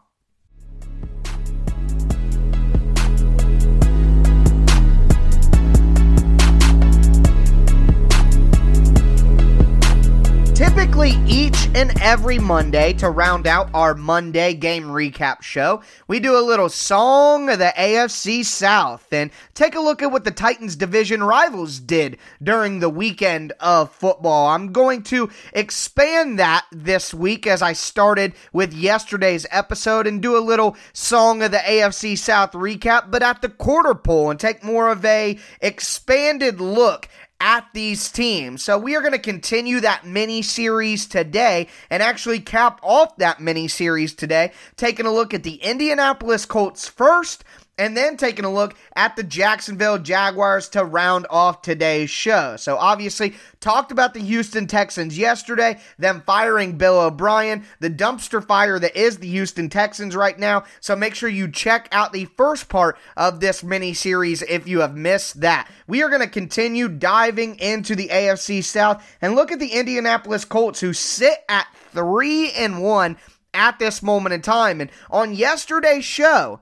Typically, 10.56 11.14
each 11.26 11.68
and 11.74 12.00
every 12.00 12.38
Monday, 12.38 12.94
to 12.94 13.10
round 13.10 13.48
out 13.48 13.72
our 13.74 13.96
Monday 13.96 14.54
game 14.54 14.84
recap 14.84 15.42
show, 15.42 15.82
we 16.08 16.20
do 16.20 16.38
a 16.38 16.46
little 16.46 16.70
song 16.70 17.50
of 17.50 17.58
the 17.58 17.74
AFC 17.76 18.46
South 18.46 19.12
and 19.12 19.32
take 19.56 19.74
a 19.74 19.80
look 19.80 20.04
at 20.04 20.12
what 20.12 20.26
the 20.26 20.32
Titans 20.32 20.76
division 20.76 21.24
rivals 21.24 21.80
did 21.80 22.20
during 22.42 22.80
the 22.80 22.90
weekend 22.90 23.52
of 23.60 23.92
football. 23.94 24.50
I'm 24.50 24.72
going 24.72 25.02
to 25.06 25.32
expand 25.54 26.38
that 26.38 26.66
this 26.72 27.16
week 27.16 27.48
as 27.48 27.64
I 27.64 27.74
started 27.74 28.34
with 28.54 28.74
yesterday's 28.74 29.48
episode 29.50 30.06
and 30.06 30.22
do 30.22 30.38
a 30.38 30.40
little 30.40 30.78
song 30.94 31.42
of 31.42 31.50
the 31.50 31.58
AFC 31.58 32.16
South 32.16 32.52
recap, 32.52 33.10
but 33.10 33.24
at 33.24 33.42
the 33.42 33.50
quarter 33.50 33.96
pole 33.96 34.30
and 34.30 34.40
take 34.40 34.64
more 34.64 34.90
of 34.90 35.04
a 35.04 35.40
expanded 35.62 36.62
look 36.62 37.10
at 37.44 37.68
these 37.74 38.10
teams. 38.10 38.64
So 38.64 38.78
we 38.78 38.96
are 38.96 39.02
going 39.02 39.12
to 39.12 39.20
continue 39.20 39.82
that 39.82 40.06
mini 40.08 40.42
series 40.42 41.06
today 41.06 41.68
and 41.90 42.02
actually 42.02 42.40
cap 42.40 42.80
off 42.82 43.18
that 43.18 43.42
mini 43.42 43.68
series 43.68 44.14
today, 44.14 44.54
taking 44.78 45.06
a 45.06 45.12
look 45.12 45.34
at 45.34 45.44
the 45.44 45.56
Indianapolis 45.56 46.46
Colts 46.46 46.88
first 46.88 47.44
and 47.78 47.98
then 47.98 48.18
taking 48.18 48.46
a 48.46 48.54
look 48.54 48.76
at 48.96 49.16
the 49.16 49.24
Jacksonville 49.24 49.98
Jaguars 49.98 50.70
to 50.70 50.86
round 50.86 51.26
off 51.30 51.62
today's 51.62 52.10
show. 52.10 52.56
So, 52.56 52.78
obviously, 52.78 53.34
talked 53.60 53.92
about 53.92 54.14
the 54.14 54.20
Houston 54.20 54.68
Texans 54.68 55.18
yesterday, 55.18 55.80
them 55.98 56.22
firing 56.26 56.78
Bill 56.78 57.00
O'Brien, 57.00 57.66
the 57.80 57.90
dumpster 57.90 58.46
fire 58.46 58.78
that 58.78 58.96
is 58.96 59.18
the 59.18 59.28
Houston 59.28 59.70
Texans 59.70 60.16
right 60.16 60.38
now. 60.38 60.66
So, 60.82 60.96
make 60.96 61.16
sure 61.16 61.30
you 61.30 61.50
check 61.50 61.88
out 61.92 62.14
the 62.14 62.26
first 62.38 62.70
part 62.70 62.98
of 63.18 63.40
this 63.40 63.64
mini 63.64 63.94
series 63.94 64.44
if 64.44 64.68
you 64.68 64.82
have 64.82 64.96
missed 64.96 65.42
that. 65.42 65.70
We 65.88 66.04
are 66.04 66.10
going 66.10 66.22
to 66.22 66.28
continue 66.28 66.88
diving 66.88 67.56
into 67.60 67.96
the 67.96 68.10
AFC 68.10 68.64
South 68.64 69.04
and 69.22 69.36
look 69.36 69.52
at 69.52 69.60
the 69.60 69.74
Indianapolis 69.74 70.46
Colts, 70.46 70.80
who 70.80 70.94
sit 70.94 71.44
at 71.50 71.68
3 71.92 72.52
and 72.52 72.84
1 72.84 73.18
at 73.54 73.80
this 73.80 74.04
moment 74.04 74.34
in 74.34 74.42
time. 74.42 74.80
And 74.82 74.92
on 75.10 75.34
yesterday's 75.34 76.06
show, 76.06 76.60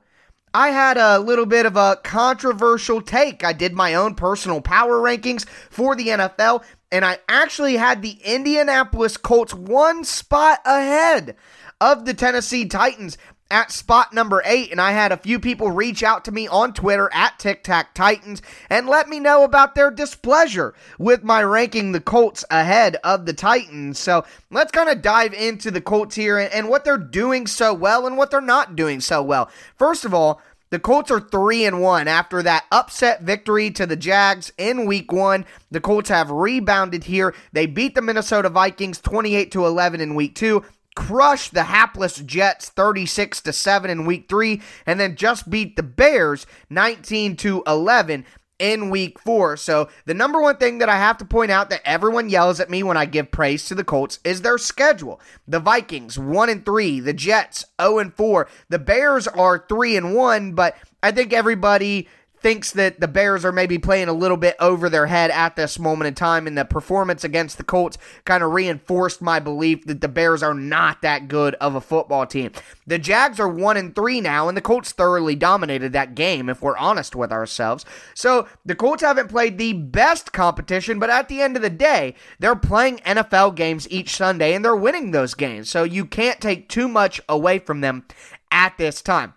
I 0.53 0.69
had 0.69 0.97
a 0.97 1.19
little 1.19 1.45
bit 1.45 1.65
of 1.65 1.77
a 1.77 1.97
controversial 2.03 3.01
take. 3.01 3.43
I 3.43 3.53
did 3.53 3.73
my 3.73 3.93
own 3.93 4.15
personal 4.15 4.59
power 4.59 4.99
rankings 4.99 5.47
for 5.47 5.95
the 5.95 6.07
NFL, 6.07 6.63
and 6.91 7.05
I 7.05 7.19
actually 7.29 7.77
had 7.77 8.01
the 8.01 8.19
Indianapolis 8.23 9.15
Colts 9.15 9.53
one 9.53 10.03
spot 10.03 10.59
ahead 10.65 11.37
of 11.79 12.05
the 12.05 12.13
Tennessee 12.13 12.65
Titans 12.65 13.17
at 13.51 13.71
spot 13.71 14.13
number 14.13 14.41
eight, 14.45 14.71
and 14.71 14.81
I 14.81 14.91
had 14.91 15.11
a 15.11 15.17
few 15.17 15.39
people 15.39 15.69
reach 15.69 16.01
out 16.01 16.25
to 16.25 16.31
me 16.31 16.47
on 16.47 16.73
Twitter 16.73 17.09
at 17.13 17.37
Tic 17.37 17.63
Tac 17.63 17.93
Titans 17.93 18.41
and 18.69 18.87
let 18.87 19.09
me 19.09 19.19
know 19.19 19.43
about 19.43 19.75
their 19.75 19.91
displeasure 19.91 20.73
with 20.97 21.23
my 21.23 21.43
ranking 21.43 21.91
the 21.91 21.99
Colts 21.99 22.45
ahead 22.49 22.97
of 23.03 23.25
the 23.25 23.33
Titans. 23.33 23.99
So 23.99 24.25
let's 24.49 24.71
kind 24.71 24.89
of 24.89 25.01
dive 25.01 25.33
into 25.33 25.69
the 25.69 25.81
Colts 25.81 26.15
here 26.15 26.39
and, 26.39 26.51
and 26.53 26.69
what 26.69 26.85
they're 26.85 26.97
doing 26.97 27.45
so 27.45 27.73
well 27.73 28.07
and 28.07 28.17
what 28.17 28.31
they're 28.31 28.41
not 28.41 28.75
doing 28.75 29.01
so 29.01 29.21
well. 29.21 29.49
First 29.75 30.05
of 30.05 30.13
all, 30.13 30.41
the 30.71 30.79
Colts 30.79 31.11
are 31.11 31.19
3 31.19 31.65
and 31.65 31.81
1 31.81 32.07
after 32.07 32.41
that 32.43 32.63
upset 32.71 33.23
victory 33.23 33.71
to 33.71 33.85
the 33.85 33.97
Jags 33.97 34.53
in 34.57 34.85
week 34.85 35.11
1. 35.11 35.45
The 35.69 35.81
Colts 35.81 36.09
have 36.09 36.31
rebounded 36.31 37.03
here. 37.03 37.35
They 37.51 37.65
beat 37.65 37.93
the 37.93 38.01
Minnesota 38.01 38.47
Vikings 38.47 39.01
28 39.01 39.51
to 39.51 39.65
11 39.65 39.99
in 39.99 40.15
week 40.15 40.33
2 40.35 40.63
crushed 40.95 41.53
the 41.53 41.63
hapless 41.63 42.17
Jets 42.17 42.69
36 42.69 43.41
to 43.41 43.53
7 43.53 43.89
in 43.89 44.05
week 44.05 44.27
3 44.27 44.61
and 44.85 44.99
then 44.99 45.15
just 45.15 45.49
beat 45.49 45.75
the 45.75 45.83
Bears 45.83 46.45
19 46.69 47.35
to 47.37 47.63
11 47.65 48.25
in 48.61 48.91
week 48.91 49.17
4. 49.19 49.57
So, 49.57 49.89
the 50.05 50.13
number 50.13 50.39
one 50.39 50.57
thing 50.57 50.77
that 50.77 50.89
I 50.89 50.97
have 50.97 51.17
to 51.17 51.25
point 51.25 51.49
out 51.49 51.71
that 51.71 51.81
everyone 51.83 52.29
yells 52.29 52.59
at 52.59 52.69
me 52.69 52.83
when 52.83 52.95
I 52.95 53.05
give 53.05 53.31
praise 53.31 53.65
to 53.65 53.75
the 53.75 53.83
Colts 53.83 54.19
is 54.23 54.43
their 54.43 54.59
schedule. 54.59 55.19
The 55.47 55.59
Vikings 55.59 56.19
1 56.19 56.49
and 56.49 56.63
3, 56.63 56.99
the 56.99 57.13
Jets 57.13 57.65
0 57.81 57.97
and 57.97 58.13
4. 58.13 58.47
The 58.69 58.79
Bears 58.79 59.27
are 59.27 59.65
3 59.67 59.97
and 59.97 60.15
1, 60.15 60.53
but 60.53 60.75
I 61.01 61.11
think 61.11 61.33
everybody 61.33 62.07
thinks 62.41 62.71
that 62.71 62.99
the 62.99 63.07
Bears 63.07 63.45
are 63.45 63.51
maybe 63.51 63.77
playing 63.77 64.07
a 64.07 64.13
little 64.13 64.37
bit 64.37 64.55
over 64.59 64.89
their 64.89 65.07
head 65.07 65.31
at 65.31 65.55
this 65.55 65.77
moment 65.77 66.07
in 66.07 66.15
time, 66.15 66.47
and 66.47 66.57
the 66.57 66.65
performance 66.65 67.23
against 67.23 67.57
the 67.57 67.63
Colts 67.63 67.97
kind 68.25 68.43
of 68.43 68.51
reinforced 68.51 69.21
my 69.21 69.39
belief 69.39 69.85
that 69.85 70.01
the 70.01 70.07
Bears 70.07 70.41
are 70.41 70.53
not 70.53 71.01
that 71.01 71.27
good 71.27 71.55
of 71.55 71.75
a 71.75 71.81
football 71.81 72.25
team. 72.25 72.51
The 72.87 72.99
Jags 72.99 73.39
are 73.39 73.47
one 73.47 73.77
and 73.77 73.95
three 73.95 74.21
now, 74.21 74.47
and 74.47 74.57
the 74.57 74.61
Colts 74.61 74.91
thoroughly 74.91 75.35
dominated 75.35 75.93
that 75.93 76.15
game, 76.15 76.49
if 76.49 76.61
we're 76.61 76.77
honest 76.77 77.15
with 77.15 77.31
ourselves. 77.31 77.85
So 78.13 78.47
the 78.65 78.75
Colts 78.75 79.03
haven't 79.03 79.29
played 79.29 79.57
the 79.57 79.73
best 79.73 80.33
competition, 80.33 80.99
but 80.99 81.09
at 81.09 81.27
the 81.27 81.41
end 81.41 81.55
of 81.55 81.61
the 81.61 81.69
day, 81.69 82.15
they're 82.39 82.55
playing 82.55 82.97
NFL 82.99 83.55
games 83.55 83.89
each 83.89 84.15
Sunday 84.15 84.53
and 84.53 84.65
they're 84.65 84.75
winning 84.75 85.11
those 85.11 85.33
games. 85.33 85.69
So 85.69 85.83
you 85.83 86.05
can't 86.05 86.41
take 86.41 86.69
too 86.69 86.87
much 86.87 87.21
away 87.29 87.59
from 87.59 87.81
them 87.81 88.05
at 88.51 88.77
this 88.77 89.01
time. 89.01 89.33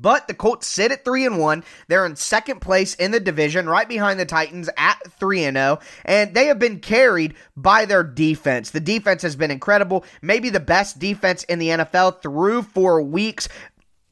But 0.00 0.28
the 0.28 0.34
Colts 0.34 0.66
sit 0.66 0.92
at 0.92 1.04
3 1.04 1.26
and 1.26 1.38
1. 1.38 1.64
They're 1.88 2.06
in 2.06 2.16
second 2.16 2.60
place 2.60 2.94
in 2.94 3.10
the 3.10 3.20
division 3.20 3.68
right 3.68 3.88
behind 3.88 4.18
the 4.18 4.26
Titans 4.26 4.70
at 4.76 4.98
3 5.18 5.44
and 5.44 5.56
0 5.56 5.78
and 6.04 6.34
they 6.34 6.46
have 6.46 6.58
been 6.58 6.80
carried 6.80 7.34
by 7.56 7.84
their 7.84 8.02
defense. 8.02 8.70
The 8.70 8.80
defense 8.80 9.22
has 9.22 9.36
been 9.36 9.50
incredible, 9.50 10.04
maybe 10.22 10.50
the 10.50 10.60
best 10.60 10.98
defense 10.98 11.44
in 11.44 11.58
the 11.58 11.68
NFL 11.68 12.22
through 12.22 12.62
4 12.62 13.02
weeks 13.02 13.48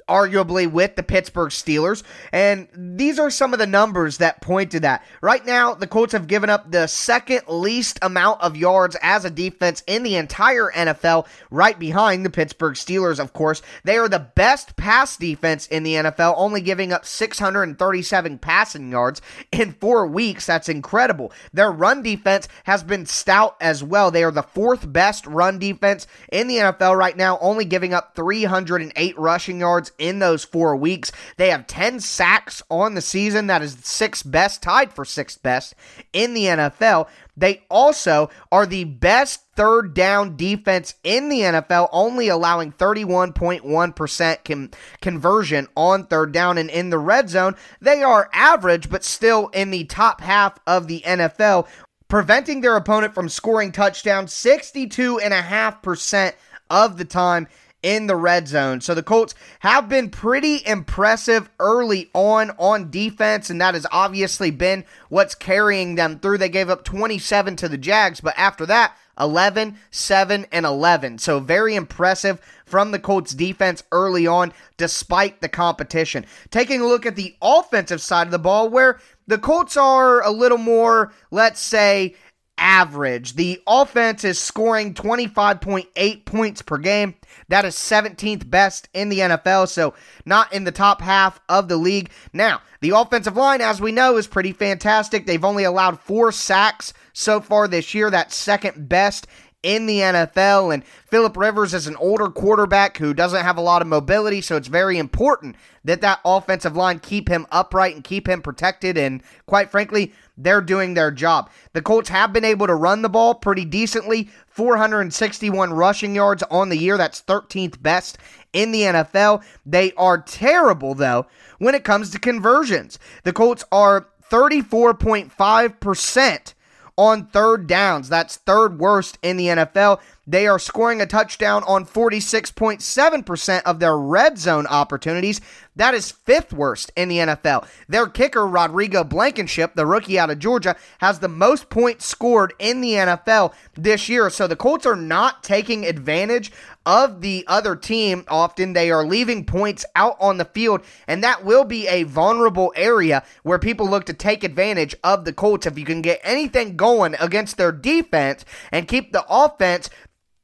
arguably 0.09 0.71
with 0.71 0.95
the 0.97 1.03
Pittsburgh 1.03 1.51
Steelers. 1.51 2.03
And 2.33 2.69
these 2.73 3.19
are 3.19 3.31
some 3.31 3.53
of 3.53 3.59
the 3.59 3.67
numbers 3.67 4.19
that 4.19 4.41
point 4.41 4.71
to 4.73 4.81
that. 4.81 5.05
Right 5.21 5.45
now, 5.45 5.75
the 5.75 5.87
Colts 5.87 6.13
have 6.13 6.29
given 6.29 6.51
up 6.51 6.71
the 6.71 6.87
second 6.87 7.43
least 7.49 7.99
amount 8.03 8.41
of 8.41 8.57
yards 8.57 8.97
as 9.03 9.25
a 9.25 9.31
defense 9.31 9.83
in 9.87 10.03
the 10.03 10.17
entire 10.17 10.71
NFL, 10.71 11.27
right 11.51 11.79
behind 11.79 12.25
the 12.25 12.31
Pittsburgh 12.31 12.75
Steelers, 12.75 13.19
of 13.19 13.33
course. 13.33 13.63
They 13.85 13.99
are 13.99 14.09
the 14.09 14.31
best 14.35 14.77
pass 14.77 15.17
defense 15.17 15.67
in 15.67 15.83
the 15.83 15.95
NFL, 15.95 16.35
only 16.37 16.61
giving 16.61 16.93
up 16.93 17.05
637 17.05 18.39
passing 18.39 18.91
yards 18.91 19.21
in 19.51 19.73
four 19.73 20.07
weeks. 20.07 20.47
That's 20.47 20.69
incredible. 20.69 21.33
Their 21.53 21.73
run 21.73 22.03
defense 22.03 22.49
has 22.65 22.85
been 22.85 23.07
stout 23.07 23.57
as 23.61 23.83
well. 23.83 24.11
They 24.11 24.23
are 24.23 24.31
the 24.31 24.43
fourth 24.43 24.91
best 24.93 25.27
run 25.27 25.59
defense 25.59 26.07
in 26.31 26.47
the 26.47 26.59
NFL 26.59 26.97
right 26.97 27.17
now, 27.17 27.39
only 27.41 27.65
giving 27.65 27.93
up 27.93 28.15
308 28.15 29.19
rushing 29.19 29.61
yards 29.61 29.93
in 29.99 30.19
those 30.19 30.45
four 30.45 30.77
weeks. 30.77 31.13
They 31.37 31.51
have 31.51 31.67
10 31.67 32.01
sacks 32.01 32.63
on 32.71 32.95
the 32.95 33.01
season. 33.01 33.47
That 33.47 33.63
is 33.63 33.77
sixth 33.83 34.31
best, 34.31 34.63
tied 34.63 34.93
for 34.93 35.05
sixth 35.05 35.43
best 35.43 35.75
in 36.13 36.35
the 36.35 36.45
NFL. 36.45 37.09
They 37.37 37.65
also 37.69 38.31
are 38.51 38.65
the 38.65 38.85
best 38.85 39.43
third 39.55 39.93
down 39.95 40.37
defense 40.37 40.95
in 41.05 41.29
the 41.29 41.41
NFL, 41.41 41.91
only 41.93 42.29
allowing 42.29 42.73
31.1% 42.73 44.45
con- 44.45 44.71
conversion 45.03 45.69
on 45.77 46.07
third 46.07 46.33
down. 46.33 46.57
And 46.57 46.71
in 46.71 46.89
the 46.91 46.99
red 46.99 47.29
zone, 47.29 47.57
they 47.81 48.03
are 48.03 48.31
average, 48.33 48.89
but 48.89 49.05
still 49.05 49.49
in 49.49 49.71
the 49.71 49.85
top 49.85 50.23
half 50.23 50.59
of 50.67 50.87
the 50.87 51.03
NFL, 51.03 51.69
preventing 52.09 52.63
their 52.63 52.77
opponent 52.77 53.15
from 53.15 53.29
scoring 53.29 53.73
touchdowns 53.73 54.33
62.5% 54.33 56.33
of 56.71 56.97
the 56.97 57.05
time 57.05 57.49
in 57.83 58.07
the 58.07 58.17
red 58.17 58.49
zone. 58.49 58.81
So 58.81 58.95
the 58.95 59.03
Colts 59.03 59.35
have 59.61 59.89
been 59.89 60.11
pretty 60.11 60.61
impressive 60.67 61.49
early 61.61 62.11
on 62.15 62.51
on 62.59 62.91
defense, 62.91 63.51
and 63.51 63.61
that 63.61 63.75
has 63.75 63.87
obviously 63.93 64.51
been 64.51 64.85
what's 65.09 65.35
carrying 65.35 65.95
them 65.95 66.19
through. 66.19 66.39
They 66.39 66.49
gave 66.49 66.71
up 66.71 66.85
27 66.85 67.57
to 67.57 67.69
the 67.69 67.79
Jags, 67.79 68.21
but 68.21 68.35
after 68.37 68.67
that, 68.67 68.97
11, 69.19 69.79
7, 69.91 70.47
and 70.53 70.67
11. 70.67 71.19
So 71.19 71.41
very 71.41 71.75
impressive 71.75 72.41
from 72.67 72.91
the 72.91 72.99
Colts 72.99 73.33
defense 73.33 73.83
early 73.93 74.27
on, 74.27 74.53
despite 74.77 75.41
the 75.41 75.49
competition. 75.49 76.27
Taking 76.51 76.81
a 76.81 76.87
look 76.87 77.07
at 77.07 77.17
the 77.17 77.35
offensive 77.41 78.03
side 78.03 78.27
of 78.27 78.31
the 78.31 78.39
ball, 78.39 78.69
where 78.69 78.99
the 79.27 79.39
Colts 79.39 79.77
are 79.77 80.23
a 80.23 80.31
little 80.31 80.59
more, 80.59 81.13
let's 81.31 81.61
say, 81.61 82.15
average. 82.59 83.35
The 83.35 83.63
offense 83.67 84.25
is 84.25 84.39
scoring 84.39 84.95
25.8 84.95 86.25
points 86.25 86.63
per 86.63 86.79
game. 86.79 87.15
That 87.49 87.65
is 87.65 87.75
17th 87.75 88.49
best 88.49 88.89
in 88.95 89.09
the 89.09 89.21
NFL, 89.21 89.69
so 89.69 89.95
not 90.25 90.53
in 90.53 90.65
the 90.65 90.73
top 90.73 91.01
half 91.01 91.41
of 91.49 91.69
the 91.69 91.77
league. 91.77 92.11
Now, 92.33 92.63
the 92.81 92.91
offensive 92.91 93.37
line, 93.37 93.61
as 93.61 93.81
we 93.81 93.93
know, 93.93 94.17
is 94.17 94.27
pretty 94.27 94.53
fantastic. 94.53 95.27
They've 95.27 95.45
only 95.45 95.65
allowed 95.65 96.01
four 96.01 96.33
sacks 96.33 96.93
so 97.13 97.41
far 97.41 97.69
this 97.69 97.95
year. 97.95 98.11
That's 98.11 98.35
second 98.35 98.89
best 98.89 99.27
in 99.67 99.87
the 99.87 99.99
NFL. 99.99 100.73
And 100.73 100.87
Philip 100.87 101.37
Rivers 101.37 101.75
is 101.75 101.89
an 101.89 101.97
older 101.97 102.29
quarterback 102.29 102.99
who 102.99 103.13
doesn't 103.13 103.43
have 103.43 103.57
a 103.57 103.63
lot 103.63 103.83
of 103.83 103.89
mobility, 103.89 104.41
so 104.41 104.55
it's 104.57 104.69
very 104.69 104.97
important 104.97 105.57
that 105.85 106.01
that 106.03 106.21
offensive 106.25 106.77
line 106.77 107.01
keep 107.01 107.29
him 107.29 107.49
upright 107.51 107.97
and 107.97 108.05
keep 108.05 108.29
him 108.29 108.43
protected. 108.43 108.97
And 108.97 109.25
quite 109.47 109.73
frankly, 109.73 110.13
they're 110.39 110.61
doing 110.61 110.95
their 110.95 111.11
job. 111.11 111.51
The 111.73 111.83
Colts 111.83 112.11
have 112.11 112.33
been 112.33 112.45
able 112.45 112.69
to 112.69 112.77
run 112.77 113.03
the 113.03 113.09
ball 113.09 113.35
pretty 113.35 113.65
decently 113.65 114.31
461 114.47 115.73
rushing 115.73 116.15
yards 116.15 116.45
on 116.45 116.69
the 116.69 116.79
year. 116.79 116.97
That's 116.97 117.23
13th 117.23 117.83
best 117.83 118.19
in 118.53 118.71
the 118.71 118.83
NFL. 118.83 119.43
They 119.65 119.91
are 119.95 120.19
terrible, 120.19 120.95
though, 120.95 121.27
when 121.59 121.75
it 121.75 121.83
comes 121.83 122.11
to 122.11 122.21
conversions. 122.21 123.01
The 123.25 123.33
Colts 123.33 123.65
are 123.73 124.07
34.5% 124.31 126.55
on 126.97 127.27
third 127.27 127.67
downs. 127.67 128.09
That's 128.09 128.37
third 128.37 128.79
worst 128.79 129.19
in 129.23 129.37
the 129.37 129.47
NFL. 129.47 130.01
They 130.27 130.47
are 130.47 130.59
scoring 130.59 131.01
a 131.01 131.07
touchdown 131.07 131.63
on 131.67 131.87
46.7% 131.87 133.63
of 133.63 133.79
their 133.79 133.97
red 133.97 134.39
zone 134.39 134.67
opportunities. 134.67 135.41
That 135.77 135.95
is 135.95 136.11
fifth 136.11 136.53
worst 136.53 136.91
in 136.97 137.09
the 137.09 137.19
NFL. 137.19 137.69
Their 137.89 138.07
kicker, 138.07 138.47
Rodrigo 138.47 139.05
Blankenship, 139.05 139.75
the 139.75 139.87
rookie 139.87 140.19
out 140.19 140.31
of 140.31 140.39
Georgia, 140.39 140.75
has 140.99 141.19
the 141.19 141.29
most 141.29 141.69
points 141.69 142.07
scored 142.07 142.55
in 142.59 142.81
the 142.81 142.93
NFL 142.93 143.53
this 143.75 144.09
year. 144.09 144.31
So 144.31 144.47
the 144.47 144.57
Colts 144.57 144.87
are 144.87 144.97
not 144.97 145.45
taking 145.45 145.85
advantage 145.85 146.51
of 146.87 147.21
the 147.21 147.45
other 147.47 147.77
team. 147.77 148.25
Often 148.29 148.73
they 148.73 148.91
are 148.91 149.05
leaving 149.05 149.45
points 149.45 149.85
out 149.95 150.17
on 150.19 150.39
the 150.39 150.45
field, 150.45 150.83
and 151.07 151.23
that 151.23 151.45
will 151.45 151.65
be 151.65 151.87
a 151.89 152.05
vulnerable 152.05 152.73
area 152.77 153.23
where 153.43 153.59
people 153.59 153.89
look 153.89 154.07
to 154.07 154.15
take 154.15 154.45
advantage 154.45 154.95
of 155.05 155.25
the 155.25 155.33
Colts. 155.33 155.67
If 155.67 155.79
you 155.79 155.85
can 155.85 156.01
get 156.01 156.21
anything 156.23 156.77
going 156.77 157.17
against 157.21 157.57
their 157.57 157.73
defense 157.73 158.45
and 158.73 158.89
keep 158.89 159.13
the 159.13 159.27
offense 159.29 159.91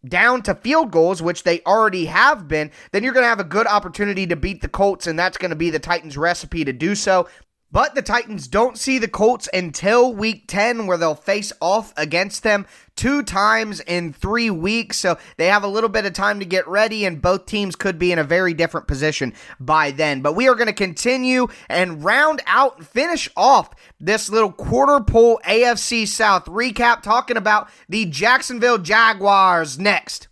down 0.06 0.42
to 0.42 0.54
field 0.54 0.90
goals, 0.90 1.22
which 1.22 1.44
they 1.44 1.60
already 1.62 2.06
have 2.06 2.48
been, 2.48 2.70
then 2.90 3.04
you're 3.04 3.12
going 3.12 3.24
to 3.24 3.28
have 3.28 3.40
a 3.40 3.44
good 3.44 3.66
opportunity 3.66 4.26
to 4.26 4.36
beat 4.36 4.60
the 4.60 4.68
Colts, 4.68 5.06
and 5.06 5.18
that's 5.18 5.38
going 5.38 5.50
to 5.50 5.56
be 5.56 5.70
the 5.70 5.78
Titans' 5.78 6.16
recipe 6.16 6.64
to 6.64 6.72
do 6.72 6.94
so. 6.94 7.28
But 7.72 7.94
the 7.94 8.02
Titans 8.02 8.48
don't 8.48 8.76
see 8.76 8.98
the 8.98 9.08
Colts 9.08 9.48
until 9.52 10.12
week 10.12 10.44
10, 10.46 10.86
where 10.86 10.98
they'll 10.98 11.14
face 11.14 11.54
off 11.58 11.94
against 11.96 12.42
them 12.42 12.66
two 12.96 13.22
times 13.22 13.80
in 13.80 14.12
three 14.12 14.50
weeks. 14.50 14.98
So 14.98 15.16
they 15.38 15.46
have 15.46 15.64
a 15.64 15.68
little 15.68 15.88
bit 15.88 16.04
of 16.04 16.12
time 16.12 16.38
to 16.40 16.44
get 16.44 16.68
ready, 16.68 17.06
and 17.06 17.22
both 17.22 17.46
teams 17.46 17.74
could 17.74 17.98
be 17.98 18.12
in 18.12 18.18
a 18.18 18.24
very 18.24 18.52
different 18.52 18.86
position 18.86 19.32
by 19.58 19.90
then. 19.90 20.20
But 20.20 20.34
we 20.34 20.48
are 20.48 20.54
going 20.54 20.66
to 20.66 20.74
continue 20.74 21.48
and 21.70 22.04
round 22.04 22.42
out, 22.46 22.84
finish 22.84 23.30
off 23.38 23.70
this 23.98 24.28
little 24.28 24.52
quarter 24.52 25.02
pole 25.02 25.40
AFC 25.46 26.06
South 26.06 26.44
recap, 26.44 27.00
talking 27.00 27.38
about 27.38 27.70
the 27.88 28.04
Jacksonville 28.04 28.78
Jaguars 28.78 29.78
next. 29.78 30.28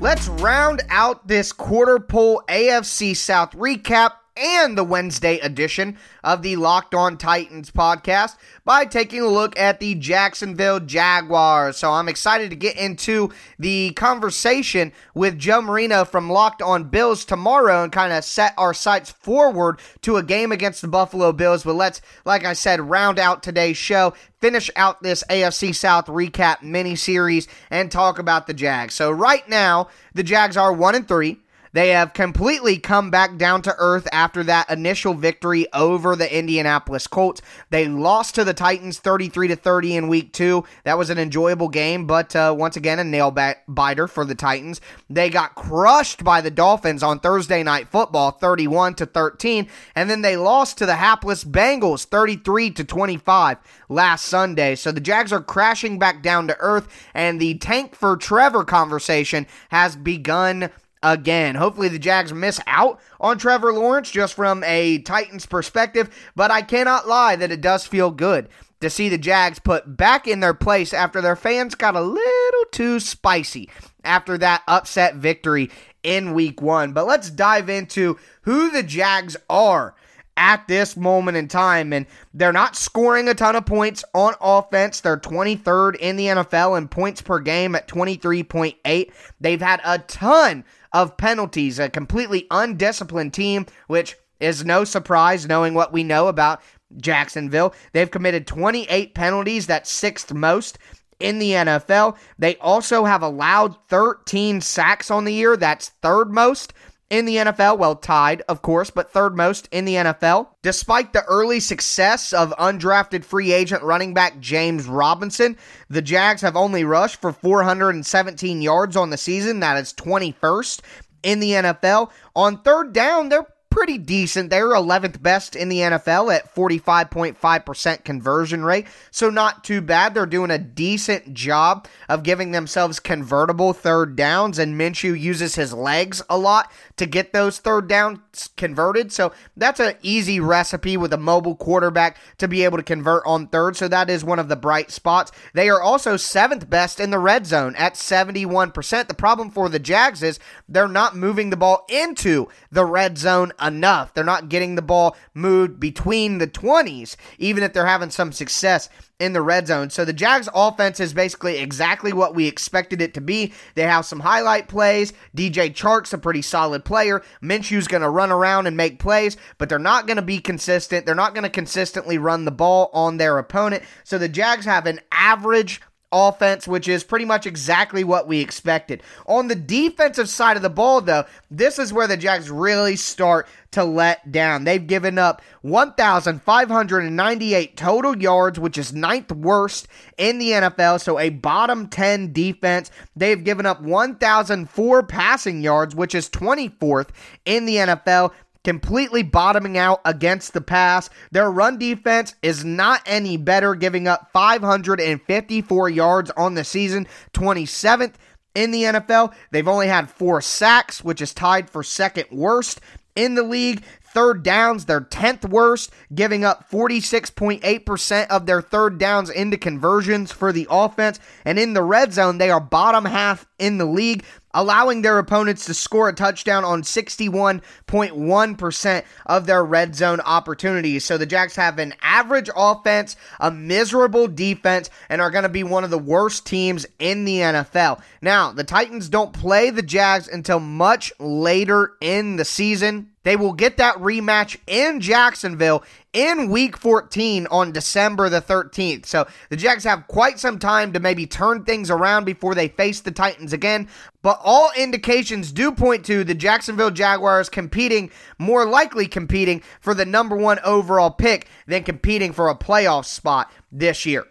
Let's 0.00 0.28
round 0.28 0.82
out 0.90 1.26
this 1.26 1.50
quarter 1.50 1.98
pole 1.98 2.40
AFC 2.48 3.16
South 3.16 3.50
recap 3.56 4.12
and 4.38 4.78
the 4.78 4.84
Wednesday 4.84 5.38
edition 5.38 5.98
of 6.22 6.42
the 6.42 6.56
Locked 6.56 6.94
On 6.94 7.16
Titans 7.16 7.70
podcast 7.70 8.36
by 8.64 8.84
taking 8.84 9.20
a 9.20 9.28
look 9.28 9.58
at 9.58 9.80
the 9.80 9.94
Jacksonville 9.94 10.80
Jaguars. 10.80 11.76
So 11.76 11.90
I'm 11.90 12.08
excited 12.08 12.50
to 12.50 12.56
get 12.56 12.76
into 12.76 13.30
the 13.58 13.90
conversation 13.92 14.92
with 15.14 15.38
Joe 15.38 15.60
Marino 15.60 16.04
from 16.04 16.30
Locked 16.30 16.62
On 16.62 16.84
Bills 16.84 17.24
tomorrow 17.24 17.82
and 17.82 17.92
kind 17.92 18.12
of 18.12 18.24
set 18.24 18.54
our 18.56 18.74
sights 18.74 19.10
forward 19.10 19.80
to 20.02 20.16
a 20.16 20.22
game 20.22 20.52
against 20.52 20.82
the 20.82 20.88
Buffalo 20.88 21.32
Bills. 21.32 21.64
But 21.64 21.74
let's, 21.74 22.00
like 22.24 22.44
I 22.44 22.52
said, 22.52 22.80
round 22.80 23.18
out 23.18 23.42
today's 23.42 23.76
show, 23.76 24.14
finish 24.40 24.70
out 24.76 25.02
this 25.02 25.24
AFC 25.28 25.74
South 25.74 26.06
recap 26.06 26.62
mini 26.62 26.96
series, 26.96 27.48
and 27.70 27.90
talk 27.90 28.18
about 28.18 28.46
the 28.46 28.54
Jags. 28.54 28.94
So 28.94 29.10
right 29.10 29.48
now, 29.48 29.88
the 30.14 30.22
Jags 30.22 30.56
are 30.56 30.72
one 30.72 30.94
and 30.94 31.06
three. 31.08 31.40
They 31.72 31.90
have 31.90 32.12
completely 32.12 32.78
come 32.78 33.10
back 33.10 33.36
down 33.36 33.62
to 33.62 33.74
earth 33.78 34.08
after 34.12 34.42
that 34.44 34.70
initial 34.70 35.14
victory 35.14 35.66
over 35.72 36.16
the 36.16 36.36
Indianapolis 36.36 37.06
Colts. 37.06 37.42
They 37.70 37.86
lost 37.88 38.34
to 38.36 38.44
the 38.44 38.54
Titans 38.54 38.98
33 38.98 39.48
to 39.48 39.56
30 39.56 39.96
in 39.96 40.08
week 40.08 40.32
2. 40.32 40.64
That 40.84 40.98
was 40.98 41.10
an 41.10 41.18
enjoyable 41.18 41.68
game, 41.68 42.06
but 42.06 42.34
uh, 42.34 42.54
once 42.56 42.76
again 42.76 42.98
a 42.98 43.04
nail 43.04 43.34
biter 43.66 44.08
for 44.08 44.24
the 44.24 44.34
Titans. 44.34 44.80
They 45.10 45.30
got 45.30 45.54
crushed 45.54 46.24
by 46.24 46.40
the 46.40 46.50
Dolphins 46.50 47.02
on 47.02 47.20
Thursday 47.20 47.62
night 47.62 47.88
football 47.88 48.32
31 48.32 48.94
to 48.96 49.06
13, 49.06 49.68
and 49.94 50.08
then 50.08 50.22
they 50.22 50.36
lost 50.36 50.78
to 50.78 50.86
the 50.86 50.96
hapless 50.96 51.44
Bengals 51.44 52.04
33 52.04 52.70
to 52.72 52.84
25 52.84 53.58
last 53.88 54.24
Sunday. 54.26 54.74
So 54.74 54.92
the 54.92 55.00
Jags 55.00 55.32
are 55.32 55.40
crashing 55.40 55.98
back 55.98 56.22
down 56.22 56.48
to 56.48 56.56
earth 56.58 56.88
and 57.14 57.40
the 57.40 57.58
tank 57.58 57.94
for 57.94 58.16
Trevor 58.16 58.64
conversation 58.64 59.46
has 59.70 59.96
begun 59.96 60.70
again. 61.02 61.54
Hopefully, 61.54 61.88
the 61.88 61.98
Jags 61.98 62.32
miss 62.32 62.60
out 62.66 63.00
on 63.20 63.38
Trevor 63.38 63.72
Lawrence 63.72 64.10
just 64.10 64.34
from 64.34 64.62
a 64.64 64.98
Titans 64.98 65.46
perspective, 65.46 66.10
but 66.34 66.50
I 66.50 66.62
cannot 66.62 67.08
lie 67.08 67.36
that 67.36 67.52
it 67.52 67.60
does 67.60 67.86
feel 67.86 68.10
good 68.10 68.48
to 68.80 68.90
see 68.90 69.08
the 69.08 69.18
Jags 69.18 69.58
put 69.58 69.96
back 69.96 70.26
in 70.26 70.40
their 70.40 70.54
place 70.54 70.92
after 70.92 71.20
their 71.20 71.36
fans 71.36 71.74
got 71.74 71.96
a 71.96 72.00
little 72.00 72.64
too 72.70 73.00
spicy 73.00 73.68
after 74.04 74.38
that 74.38 74.62
upset 74.68 75.16
victory 75.16 75.70
in 76.02 76.32
week 76.32 76.62
one. 76.62 76.92
But 76.92 77.06
let's 77.06 77.30
dive 77.30 77.68
into 77.68 78.18
who 78.42 78.70
the 78.70 78.82
Jags 78.82 79.36
are 79.50 79.94
at 80.36 80.68
this 80.68 80.96
moment 80.96 81.36
in 81.36 81.48
time. 81.48 81.92
And 81.92 82.06
they're 82.32 82.52
not 82.52 82.76
scoring 82.76 83.28
a 83.28 83.34
ton 83.34 83.56
of 83.56 83.66
points 83.66 84.04
on 84.14 84.34
offense. 84.40 85.00
They're 85.00 85.16
23rd 85.16 85.96
in 85.96 86.16
the 86.16 86.26
NFL 86.26 86.78
in 86.78 86.88
points 86.88 87.20
per 87.20 87.40
game 87.40 87.74
at 87.74 87.88
23.8. 87.88 89.12
They've 89.40 89.60
had 89.60 89.80
a 89.84 89.98
ton 89.98 90.64
of 90.92 91.16
penalties, 91.16 91.78
a 91.78 91.88
completely 91.88 92.46
undisciplined 92.50 93.34
team, 93.34 93.66
which 93.86 94.16
is 94.40 94.64
no 94.64 94.84
surprise 94.84 95.46
knowing 95.46 95.74
what 95.74 95.92
we 95.92 96.04
know 96.04 96.28
about 96.28 96.62
Jacksonville. 96.96 97.74
They've 97.92 98.10
committed 98.10 98.46
28 98.46 99.14
penalties, 99.14 99.66
that's 99.66 99.90
sixth 99.90 100.32
most 100.32 100.78
in 101.20 101.38
the 101.38 101.50
NFL. 101.50 102.16
They 102.38 102.56
also 102.56 103.04
have 103.04 103.22
allowed 103.22 103.76
13 103.88 104.60
sacks 104.60 105.10
on 105.10 105.24
the 105.24 105.32
year, 105.32 105.56
that's 105.56 105.90
third 106.02 106.32
most 106.32 106.72
in 107.10 107.24
the 107.24 107.36
NFL. 107.36 107.78
Well, 107.78 107.96
tied, 107.96 108.42
of 108.48 108.62
course, 108.62 108.90
but 108.90 109.10
third 109.10 109.36
most 109.36 109.68
in 109.72 109.84
the 109.84 109.94
NFL. 109.94 110.48
Despite 110.62 111.12
the 111.12 111.24
early 111.24 111.60
success 111.60 112.32
of 112.32 112.54
undrafted 112.58 113.24
free 113.24 113.52
agent 113.52 113.82
running 113.82 114.14
back 114.14 114.40
James 114.40 114.86
Robinson, 114.86 115.56
the 115.88 116.02
Jags 116.02 116.42
have 116.42 116.56
only 116.56 116.84
rushed 116.84 117.20
for 117.20 117.32
417 117.32 118.62
yards 118.62 118.96
on 118.96 119.10
the 119.10 119.16
season. 119.16 119.60
That 119.60 119.78
is 119.78 119.92
21st 119.94 120.80
in 121.22 121.40
the 121.40 121.50
NFL. 121.50 122.10
On 122.36 122.58
third 122.62 122.92
down, 122.92 123.28
they're 123.28 123.46
pretty 123.78 123.96
decent. 123.96 124.50
They're 124.50 124.70
11th 124.70 125.22
best 125.22 125.54
in 125.54 125.68
the 125.68 125.78
NFL 125.78 126.34
at 126.34 126.52
45.5% 126.52 128.02
conversion 128.02 128.64
rate. 128.64 128.88
So 129.12 129.30
not 129.30 129.62
too 129.62 129.80
bad. 129.80 130.14
They're 130.14 130.26
doing 130.26 130.50
a 130.50 130.58
decent 130.58 131.32
job 131.32 131.86
of 132.08 132.24
giving 132.24 132.50
themselves 132.50 132.98
convertible 132.98 133.72
third 133.72 134.16
downs, 134.16 134.58
and 134.58 134.74
Minshew 134.74 135.16
uses 135.16 135.54
his 135.54 135.72
legs 135.72 136.20
a 136.28 136.36
lot 136.36 136.72
to 136.96 137.06
get 137.06 137.32
those 137.32 137.58
third 137.58 137.88
downs 137.88 138.50
converted. 138.56 139.12
So 139.12 139.32
that's 139.56 139.78
an 139.78 139.94
easy 140.02 140.40
recipe 140.40 140.96
with 140.96 141.12
a 141.12 141.16
mobile 141.16 141.54
quarterback 141.54 142.18
to 142.38 142.48
be 142.48 142.64
able 142.64 142.78
to 142.78 142.82
convert 142.82 143.22
on 143.26 143.46
third. 143.46 143.76
So 143.76 143.86
that 143.86 144.10
is 144.10 144.24
one 144.24 144.40
of 144.40 144.48
the 144.48 144.56
bright 144.56 144.90
spots. 144.90 145.30
They 145.54 145.68
are 145.68 145.80
also 145.80 146.16
seventh 146.16 146.68
best 146.68 146.98
in 146.98 147.12
the 147.12 147.20
red 147.20 147.46
zone 147.46 147.76
at 147.76 147.94
71%. 147.94 149.06
The 149.06 149.14
problem 149.14 149.52
for 149.52 149.68
the 149.68 149.78
Jags 149.78 150.24
is 150.24 150.40
they're 150.68 150.88
not 150.88 151.14
moving 151.14 151.50
the 151.50 151.56
ball 151.56 151.86
into 151.88 152.48
the 152.72 152.84
red 152.84 153.16
zone 153.16 153.52
enough. 153.68 154.12
They're 154.12 154.24
not 154.24 154.48
getting 154.48 154.74
the 154.74 154.82
ball 154.82 155.16
moved 155.34 155.78
between 155.78 156.38
the 156.38 156.48
20s, 156.48 157.14
even 157.38 157.62
if 157.62 157.72
they're 157.72 157.86
having 157.86 158.10
some 158.10 158.32
success 158.32 158.88
in 159.20 159.32
the 159.32 159.42
red 159.42 159.66
zone. 159.66 159.90
So 159.90 160.04
the 160.04 160.12
Jags 160.12 160.48
offense 160.54 161.00
is 161.00 161.12
basically 161.12 161.58
exactly 161.58 162.12
what 162.12 162.34
we 162.34 162.46
expected 162.46 163.02
it 163.02 163.14
to 163.14 163.20
be. 163.20 163.52
They 163.74 163.82
have 163.82 164.06
some 164.06 164.20
highlight 164.20 164.68
plays. 164.68 165.12
DJ 165.36 165.74
Chark's 165.74 166.12
a 166.12 166.18
pretty 166.18 166.42
solid 166.42 166.84
player. 166.84 167.22
Minshew's 167.42 167.88
going 167.88 168.02
to 168.02 168.08
run 168.08 168.30
around 168.30 168.66
and 168.66 168.76
make 168.76 168.98
plays, 168.98 169.36
but 169.58 169.68
they're 169.68 169.78
not 169.78 170.06
going 170.06 170.16
to 170.16 170.22
be 170.22 170.38
consistent. 170.38 171.04
They're 171.04 171.14
not 171.14 171.34
going 171.34 171.44
to 171.44 171.50
consistently 171.50 172.18
run 172.18 172.44
the 172.44 172.50
ball 172.50 172.90
on 172.92 173.16
their 173.16 173.38
opponent. 173.38 173.82
So 174.04 174.18
the 174.18 174.28
Jags 174.28 174.64
have 174.64 174.86
an 174.86 175.00
average 175.10 175.80
offense, 176.10 176.66
which 176.66 176.88
is 176.88 177.04
pretty 177.04 177.24
much 177.24 177.46
exactly 177.46 178.04
what 178.04 178.26
we 178.26 178.40
expected. 178.40 179.02
On 179.26 179.48
the 179.48 179.54
defensive 179.54 180.28
side 180.28 180.56
of 180.56 180.62
the 180.62 180.70
ball, 180.70 181.00
though, 181.00 181.24
this 181.50 181.78
is 181.78 181.92
where 181.92 182.06
the 182.06 182.16
Jags 182.16 182.50
really 182.50 182.96
start 182.96 183.46
to 183.72 183.84
let 183.84 184.32
down. 184.32 184.64
They've 184.64 184.86
given 184.86 185.18
up 185.18 185.42
1,598 185.60 187.76
total 187.76 188.16
yards, 188.16 188.58
which 188.58 188.78
is 188.78 188.94
ninth 188.94 189.30
worst 189.30 189.88
in 190.16 190.38
the 190.38 190.52
NFL, 190.52 191.00
so 191.00 191.18
a 191.18 191.28
bottom 191.28 191.88
10 191.88 192.32
defense. 192.32 192.90
They've 193.14 193.44
given 193.44 193.66
up 193.66 193.82
1,004 193.82 195.02
passing 195.02 195.60
yards, 195.60 195.94
which 195.94 196.14
is 196.14 196.30
24th 196.30 197.10
in 197.44 197.66
the 197.66 197.76
NFL 197.76 198.32
completely 198.64 199.22
bottoming 199.22 199.78
out 199.78 200.00
against 200.04 200.52
the 200.52 200.60
pass. 200.60 201.10
Their 201.30 201.50
run 201.50 201.78
defense 201.78 202.34
is 202.42 202.64
not 202.64 203.02
any 203.06 203.36
better, 203.36 203.74
giving 203.74 204.08
up 204.08 204.30
554 204.32 205.88
yards 205.88 206.30
on 206.32 206.54
the 206.54 206.64
season, 206.64 207.06
27th 207.32 208.14
in 208.54 208.70
the 208.70 208.82
NFL. 208.82 209.34
They've 209.50 209.68
only 209.68 209.88
had 209.88 210.10
four 210.10 210.40
sacks, 210.40 211.02
which 211.04 211.22
is 211.22 211.32
tied 211.32 211.70
for 211.70 211.82
second 211.82 212.26
worst 212.30 212.80
in 213.14 213.34
the 213.34 213.42
league. 213.42 213.82
Third 214.18 214.42
downs, 214.42 214.86
they're 214.86 215.00
10th 215.00 215.48
worst, 215.48 215.92
giving 216.12 216.44
up 216.44 216.68
46.8% 216.68 218.26
of 218.26 218.46
their 218.46 218.60
third 218.60 218.98
downs 218.98 219.30
into 219.30 219.56
conversions 219.56 220.32
for 220.32 220.52
the 220.52 220.66
offense. 220.68 221.20
And 221.44 221.56
in 221.56 221.72
the 221.72 221.84
red 221.84 222.12
zone, 222.12 222.38
they 222.38 222.50
are 222.50 222.58
bottom 222.58 223.04
half 223.04 223.46
in 223.60 223.78
the 223.78 223.84
league, 223.84 224.24
allowing 224.52 225.02
their 225.02 225.20
opponents 225.20 225.66
to 225.66 225.74
score 225.74 226.08
a 226.08 226.12
touchdown 226.12 226.64
on 226.64 226.82
61.1% 226.82 229.04
of 229.26 229.46
their 229.46 229.64
red 229.64 229.94
zone 229.94 230.18
opportunities. 230.20 231.04
So 231.04 231.16
the 231.16 231.24
Jags 231.24 231.54
have 231.54 231.78
an 231.78 231.94
average 232.02 232.50
offense, 232.56 233.14
a 233.38 233.52
miserable 233.52 234.26
defense, 234.26 234.90
and 235.08 235.20
are 235.20 235.30
going 235.30 235.44
to 235.44 235.48
be 235.48 235.62
one 235.62 235.84
of 235.84 235.90
the 235.90 235.98
worst 235.98 236.44
teams 236.44 236.86
in 236.98 237.24
the 237.24 237.38
NFL. 237.38 238.00
Now, 238.20 238.50
the 238.50 238.64
Titans 238.64 239.08
don't 239.08 239.32
play 239.32 239.70
the 239.70 239.82
Jags 239.82 240.26
until 240.26 240.58
much 240.58 241.12
later 241.20 241.92
in 242.00 242.34
the 242.34 242.44
season. 242.44 243.10
They 243.28 243.36
will 243.36 243.52
get 243.52 243.76
that 243.76 243.96
rematch 243.96 244.56
in 244.66 245.00
Jacksonville 245.00 245.84
in 246.14 246.48
week 246.48 246.78
14 246.78 247.46
on 247.50 247.72
December 247.72 248.30
the 248.30 248.40
13th. 248.40 249.04
So 249.04 249.26
the 249.50 249.56
Jags 249.56 249.84
have 249.84 250.08
quite 250.08 250.40
some 250.40 250.58
time 250.58 250.94
to 250.94 250.98
maybe 250.98 251.26
turn 251.26 251.62
things 251.64 251.90
around 251.90 252.24
before 252.24 252.54
they 252.54 252.68
face 252.68 253.00
the 253.00 253.10
Titans 253.10 253.52
again. 253.52 253.86
But 254.22 254.40
all 254.42 254.70
indications 254.78 255.52
do 255.52 255.72
point 255.72 256.06
to 256.06 256.24
the 256.24 256.34
Jacksonville 256.34 256.90
Jaguars 256.90 257.50
competing, 257.50 258.10
more 258.38 258.64
likely 258.64 259.06
competing 259.06 259.62
for 259.78 259.92
the 259.92 260.06
number 260.06 260.34
one 260.34 260.58
overall 260.64 261.10
pick 261.10 261.48
than 261.66 261.84
competing 261.84 262.32
for 262.32 262.48
a 262.48 262.56
playoff 262.56 263.04
spot 263.04 263.52
this 263.70 264.06
year. 264.06 264.24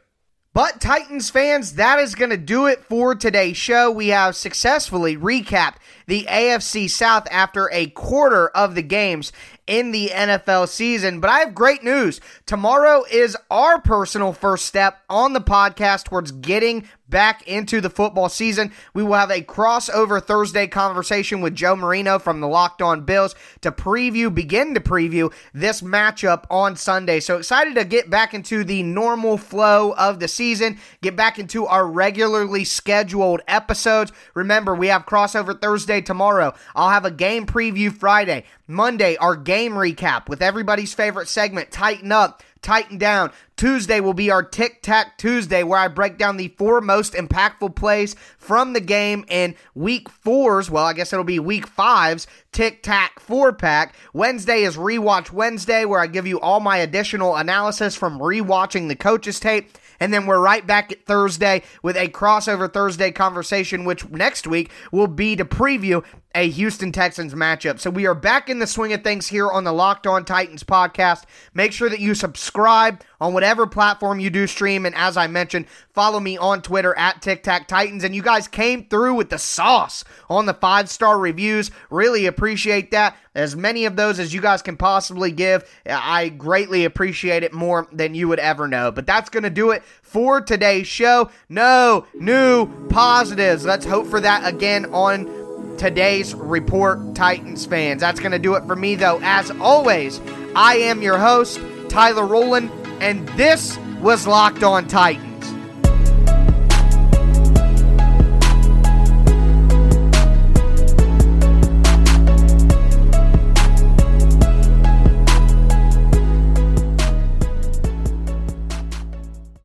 But 0.53 0.81
Titans 0.81 1.29
fans, 1.29 1.73
that 1.73 1.99
is 1.99 2.15
going 2.15 2.31
to 2.31 2.37
do 2.37 2.65
it 2.65 2.83
for 2.83 3.13
today's 3.13 3.57
show. 3.57 3.91
We 3.91 4.07
have 4.07 4.35
successfully 4.35 5.15
recapped 5.15 5.75
the 6.07 6.25
AFC 6.27 6.89
South 6.89 7.27
after 7.29 7.69
a 7.71 7.87
quarter 7.87 8.47
of 8.49 8.73
the 8.73 8.81
games 8.81 9.31
in 9.67 9.91
the 9.91 10.09
NFL 10.09 10.67
season. 10.69 11.19
But 11.19 11.29
I 11.29 11.39
have 11.39 11.53
great 11.53 11.83
news. 11.83 12.19
Tomorrow 12.47 13.03
is 13.11 13.37
our 13.51 13.79
personal 13.79 14.33
first 14.33 14.65
step 14.65 14.99
on 15.09 15.33
the 15.33 15.41
podcast 15.41 16.05
towards 16.05 16.31
getting 16.31 16.87
back 17.09 17.47
into 17.47 17.81
the 17.81 17.89
football 17.89 18.29
season. 18.29 18.71
We 18.93 19.03
will 19.03 19.13
have 19.13 19.31
a 19.31 19.41
crossover 19.41 20.23
Thursday 20.23 20.67
conversation 20.67 21.41
with 21.41 21.55
Joe 21.55 21.75
Marino 21.75 22.19
from 22.19 22.39
the 22.39 22.47
Locked 22.47 22.81
On 22.81 23.05
Bills 23.05 23.35
to 23.61 23.71
preview, 23.71 24.33
begin 24.33 24.73
to 24.73 24.79
preview 24.79 25.33
this 25.53 25.81
matchup 25.81 26.45
on 26.49 26.75
Sunday. 26.75 27.19
So 27.19 27.37
excited 27.37 27.75
to 27.75 27.85
get 27.85 28.09
back 28.09 28.33
into 28.33 28.63
the 28.63 28.83
normal 28.83 29.37
flow 29.37 29.93
of 29.93 30.19
the 30.19 30.27
season, 30.27 30.77
get 31.01 31.15
back 31.15 31.39
into 31.39 31.65
our 31.65 31.87
regularly 31.87 32.63
scheduled 32.63 33.41
episodes. 33.47 34.11
Remember, 34.33 34.75
we 34.75 34.87
have 34.87 35.05
crossover 35.05 35.59
Thursday 35.59 36.01
tomorrow. 36.01 36.53
I'll 36.75 36.89
have 36.89 37.05
a 37.05 37.11
game 37.11 37.45
preview 37.45 37.91
Friday. 37.91 38.43
Monday, 38.67 39.15
our 39.17 39.35
game 39.35 39.73
recap 39.73 40.27
with 40.27 40.41
everybody's 40.41 40.93
favorite 40.93 41.29
segment, 41.29 41.71
Tighten 41.71 42.11
Up 42.11 42.43
tighten 42.67 42.97
down. 42.97 43.31
Tuesday 43.55 44.01
will 44.01 44.13
be 44.13 44.29
our 44.29 44.43
Tic 44.43 44.81
Tac 44.81 45.17
Tuesday, 45.17 45.63
where 45.63 45.79
I 45.79 45.87
break 45.87 46.17
down 46.17 46.35
the 46.35 46.49
four 46.49 46.81
most 46.81 47.13
impactful 47.13 47.75
plays 47.77 48.13
from 48.37 48.73
the 48.73 48.81
game 48.81 49.23
in 49.29 49.55
week 49.73 50.09
four's, 50.09 50.69
well, 50.69 50.83
I 50.83 50.91
guess 50.91 51.13
it'll 51.13 51.23
be 51.23 51.39
week 51.39 51.65
five's 51.65 52.27
Tic 52.51 52.83
Tac 52.83 53.21
four 53.21 53.53
pack. 53.53 53.95
Wednesday 54.11 54.63
is 54.63 54.75
Rewatch 54.75 55.31
Wednesday, 55.31 55.85
where 55.85 56.01
I 56.01 56.07
give 56.07 56.27
you 56.27 56.41
all 56.41 56.59
my 56.59 56.75
additional 56.77 57.37
analysis 57.37 57.95
from 57.95 58.19
rewatching 58.19 58.89
the 58.89 58.95
coaches 58.97 59.39
tape. 59.39 59.71
And 59.99 60.13
then 60.13 60.25
we're 60.25 60.39
right 60.39 60.65
back 60.65 60.91
at 60.91 61.05
Thursday 61.05 61.63
with 61.81 61.97
a 61.97 62.07
crossover 62.09 62.71
Thursday 62.71 63.11
conversation, 63.11 63.85
which 63.85 64.07
next 64.09 64.47
week 64.47 64.71
will 64.91 65.07
be 65.07 65.35
to 65.35 65.45
preview 65.45 66.03
a 66.35 66.49
Houston 66.49 66.91
Texans 66.91 67.33
matchup. 67.33 67.79
So 67.79 67.89
we 67.89 68.05
are 68.05 68.13
back 68.13 68.49
in 68.49 68.59
the 68.59 68.67
swing 68.67 68.93
of 68.93 69.03
things 69.03 69.27
here 69.27 69.49
on 69.49 69.63
the 69.63 69.73
Locked 69.73 70.05
On 70.05 70.23
Titans 70.23 70.63
podcast. 70.63 71.23
Make 71.53 71.73
sure 71.73 71.89
that 71.89 71.99
you 71.99 72.13
subscribe 72.13 73.01
on 73.19 73.33
whatever 73.33 73.67
platform 73.67 74.19
you 74.19 74.29
do 74.29 74.47
stream. 74.47 74.85
And 74.85 74.95
as 74.95 75.17
I 75.17 75.27
mentioned, 75.27 75.67
follow 75.93 76.19
me 76.19 76.37
on 76.37 76.61
Twitter 76.61 76.97
at 76.97 77.21
Tic 77.21 77.43
Tac 77.43 77.67
Titans. 77.67 78.03
And 78.03 78.15
you 78.15 78.21
guys 78.21 78.47
came 78.47 78.85
through 78.85 79.15
with 79.15 79.29
the 79.29 79.39
sauce 79.39 80.03
on 80.29 80.45
the 80.45 80.53
five 80.53 80.89
star 80.89 81.17
reviews. 81.19 81.71
Really 81.89 82.25
appreciate 82.25 82.91
that. 82.91 83.17
As 83.35 83.55
many 83.55 83.85
of 83.85 83.95
those 83.95 84.19
as 84.19 84.33
you 84.33 84.41
guys 84.41 84.63
can 84.63 84.77
possibly 84.77 85.31
give. 85.31 85.63
I 85.85 86.29
greatly 86.29 86.85
appreciate 86.85 87.43
it 87.43 87.53
more 87.53 87.87
than 87.91 88.15
you 88.15 88.27
would 88.27 88.39
ever 88.39 88.67
know. 88.67 88.91
But 88.91 89.05
that's 89.05 89.29
going 89.29 89.43
to 89.43 89.49
do 89.51 89.71
it 89.71 89.83
for 90.01 90.41
today's 90.41 90.87
show. 90.87 91.29
No 91.47 92.07
new 92.15 92.87
positives. 92.87 93.63
Let's 93.63 93.85
hope 93.85 94.07
for 94.07 94.19
that 94.21 94.47
again 94.47 94.85
on 94.93 95.47
today's 95.77 96.33
report, 96.33 97.13
Titans 97.13 97.65
fans. 97.65 98.01
That's 98.01 98.19
going 98.19 98.31
to 98.31 98.39
do 98.39 98.55
it 98.55 98.65
for 98.65 98.75
me, 98.75 98.95
though. 98.95 99.19
As 99.21 99.51
always, 99.51 100.19
I 100.55 100.77
am 100.77 101.01
your 101.01 101.19
host, 101.19 101.59
Tyler 101.89 102.25
Rowland, 102.25 102.71
and 103.01 103.27
this 103.29 103.77
was 104.01 104.27
Locked 104.27 104.63
On 104.63 104.87
Titans. 104.87 105.26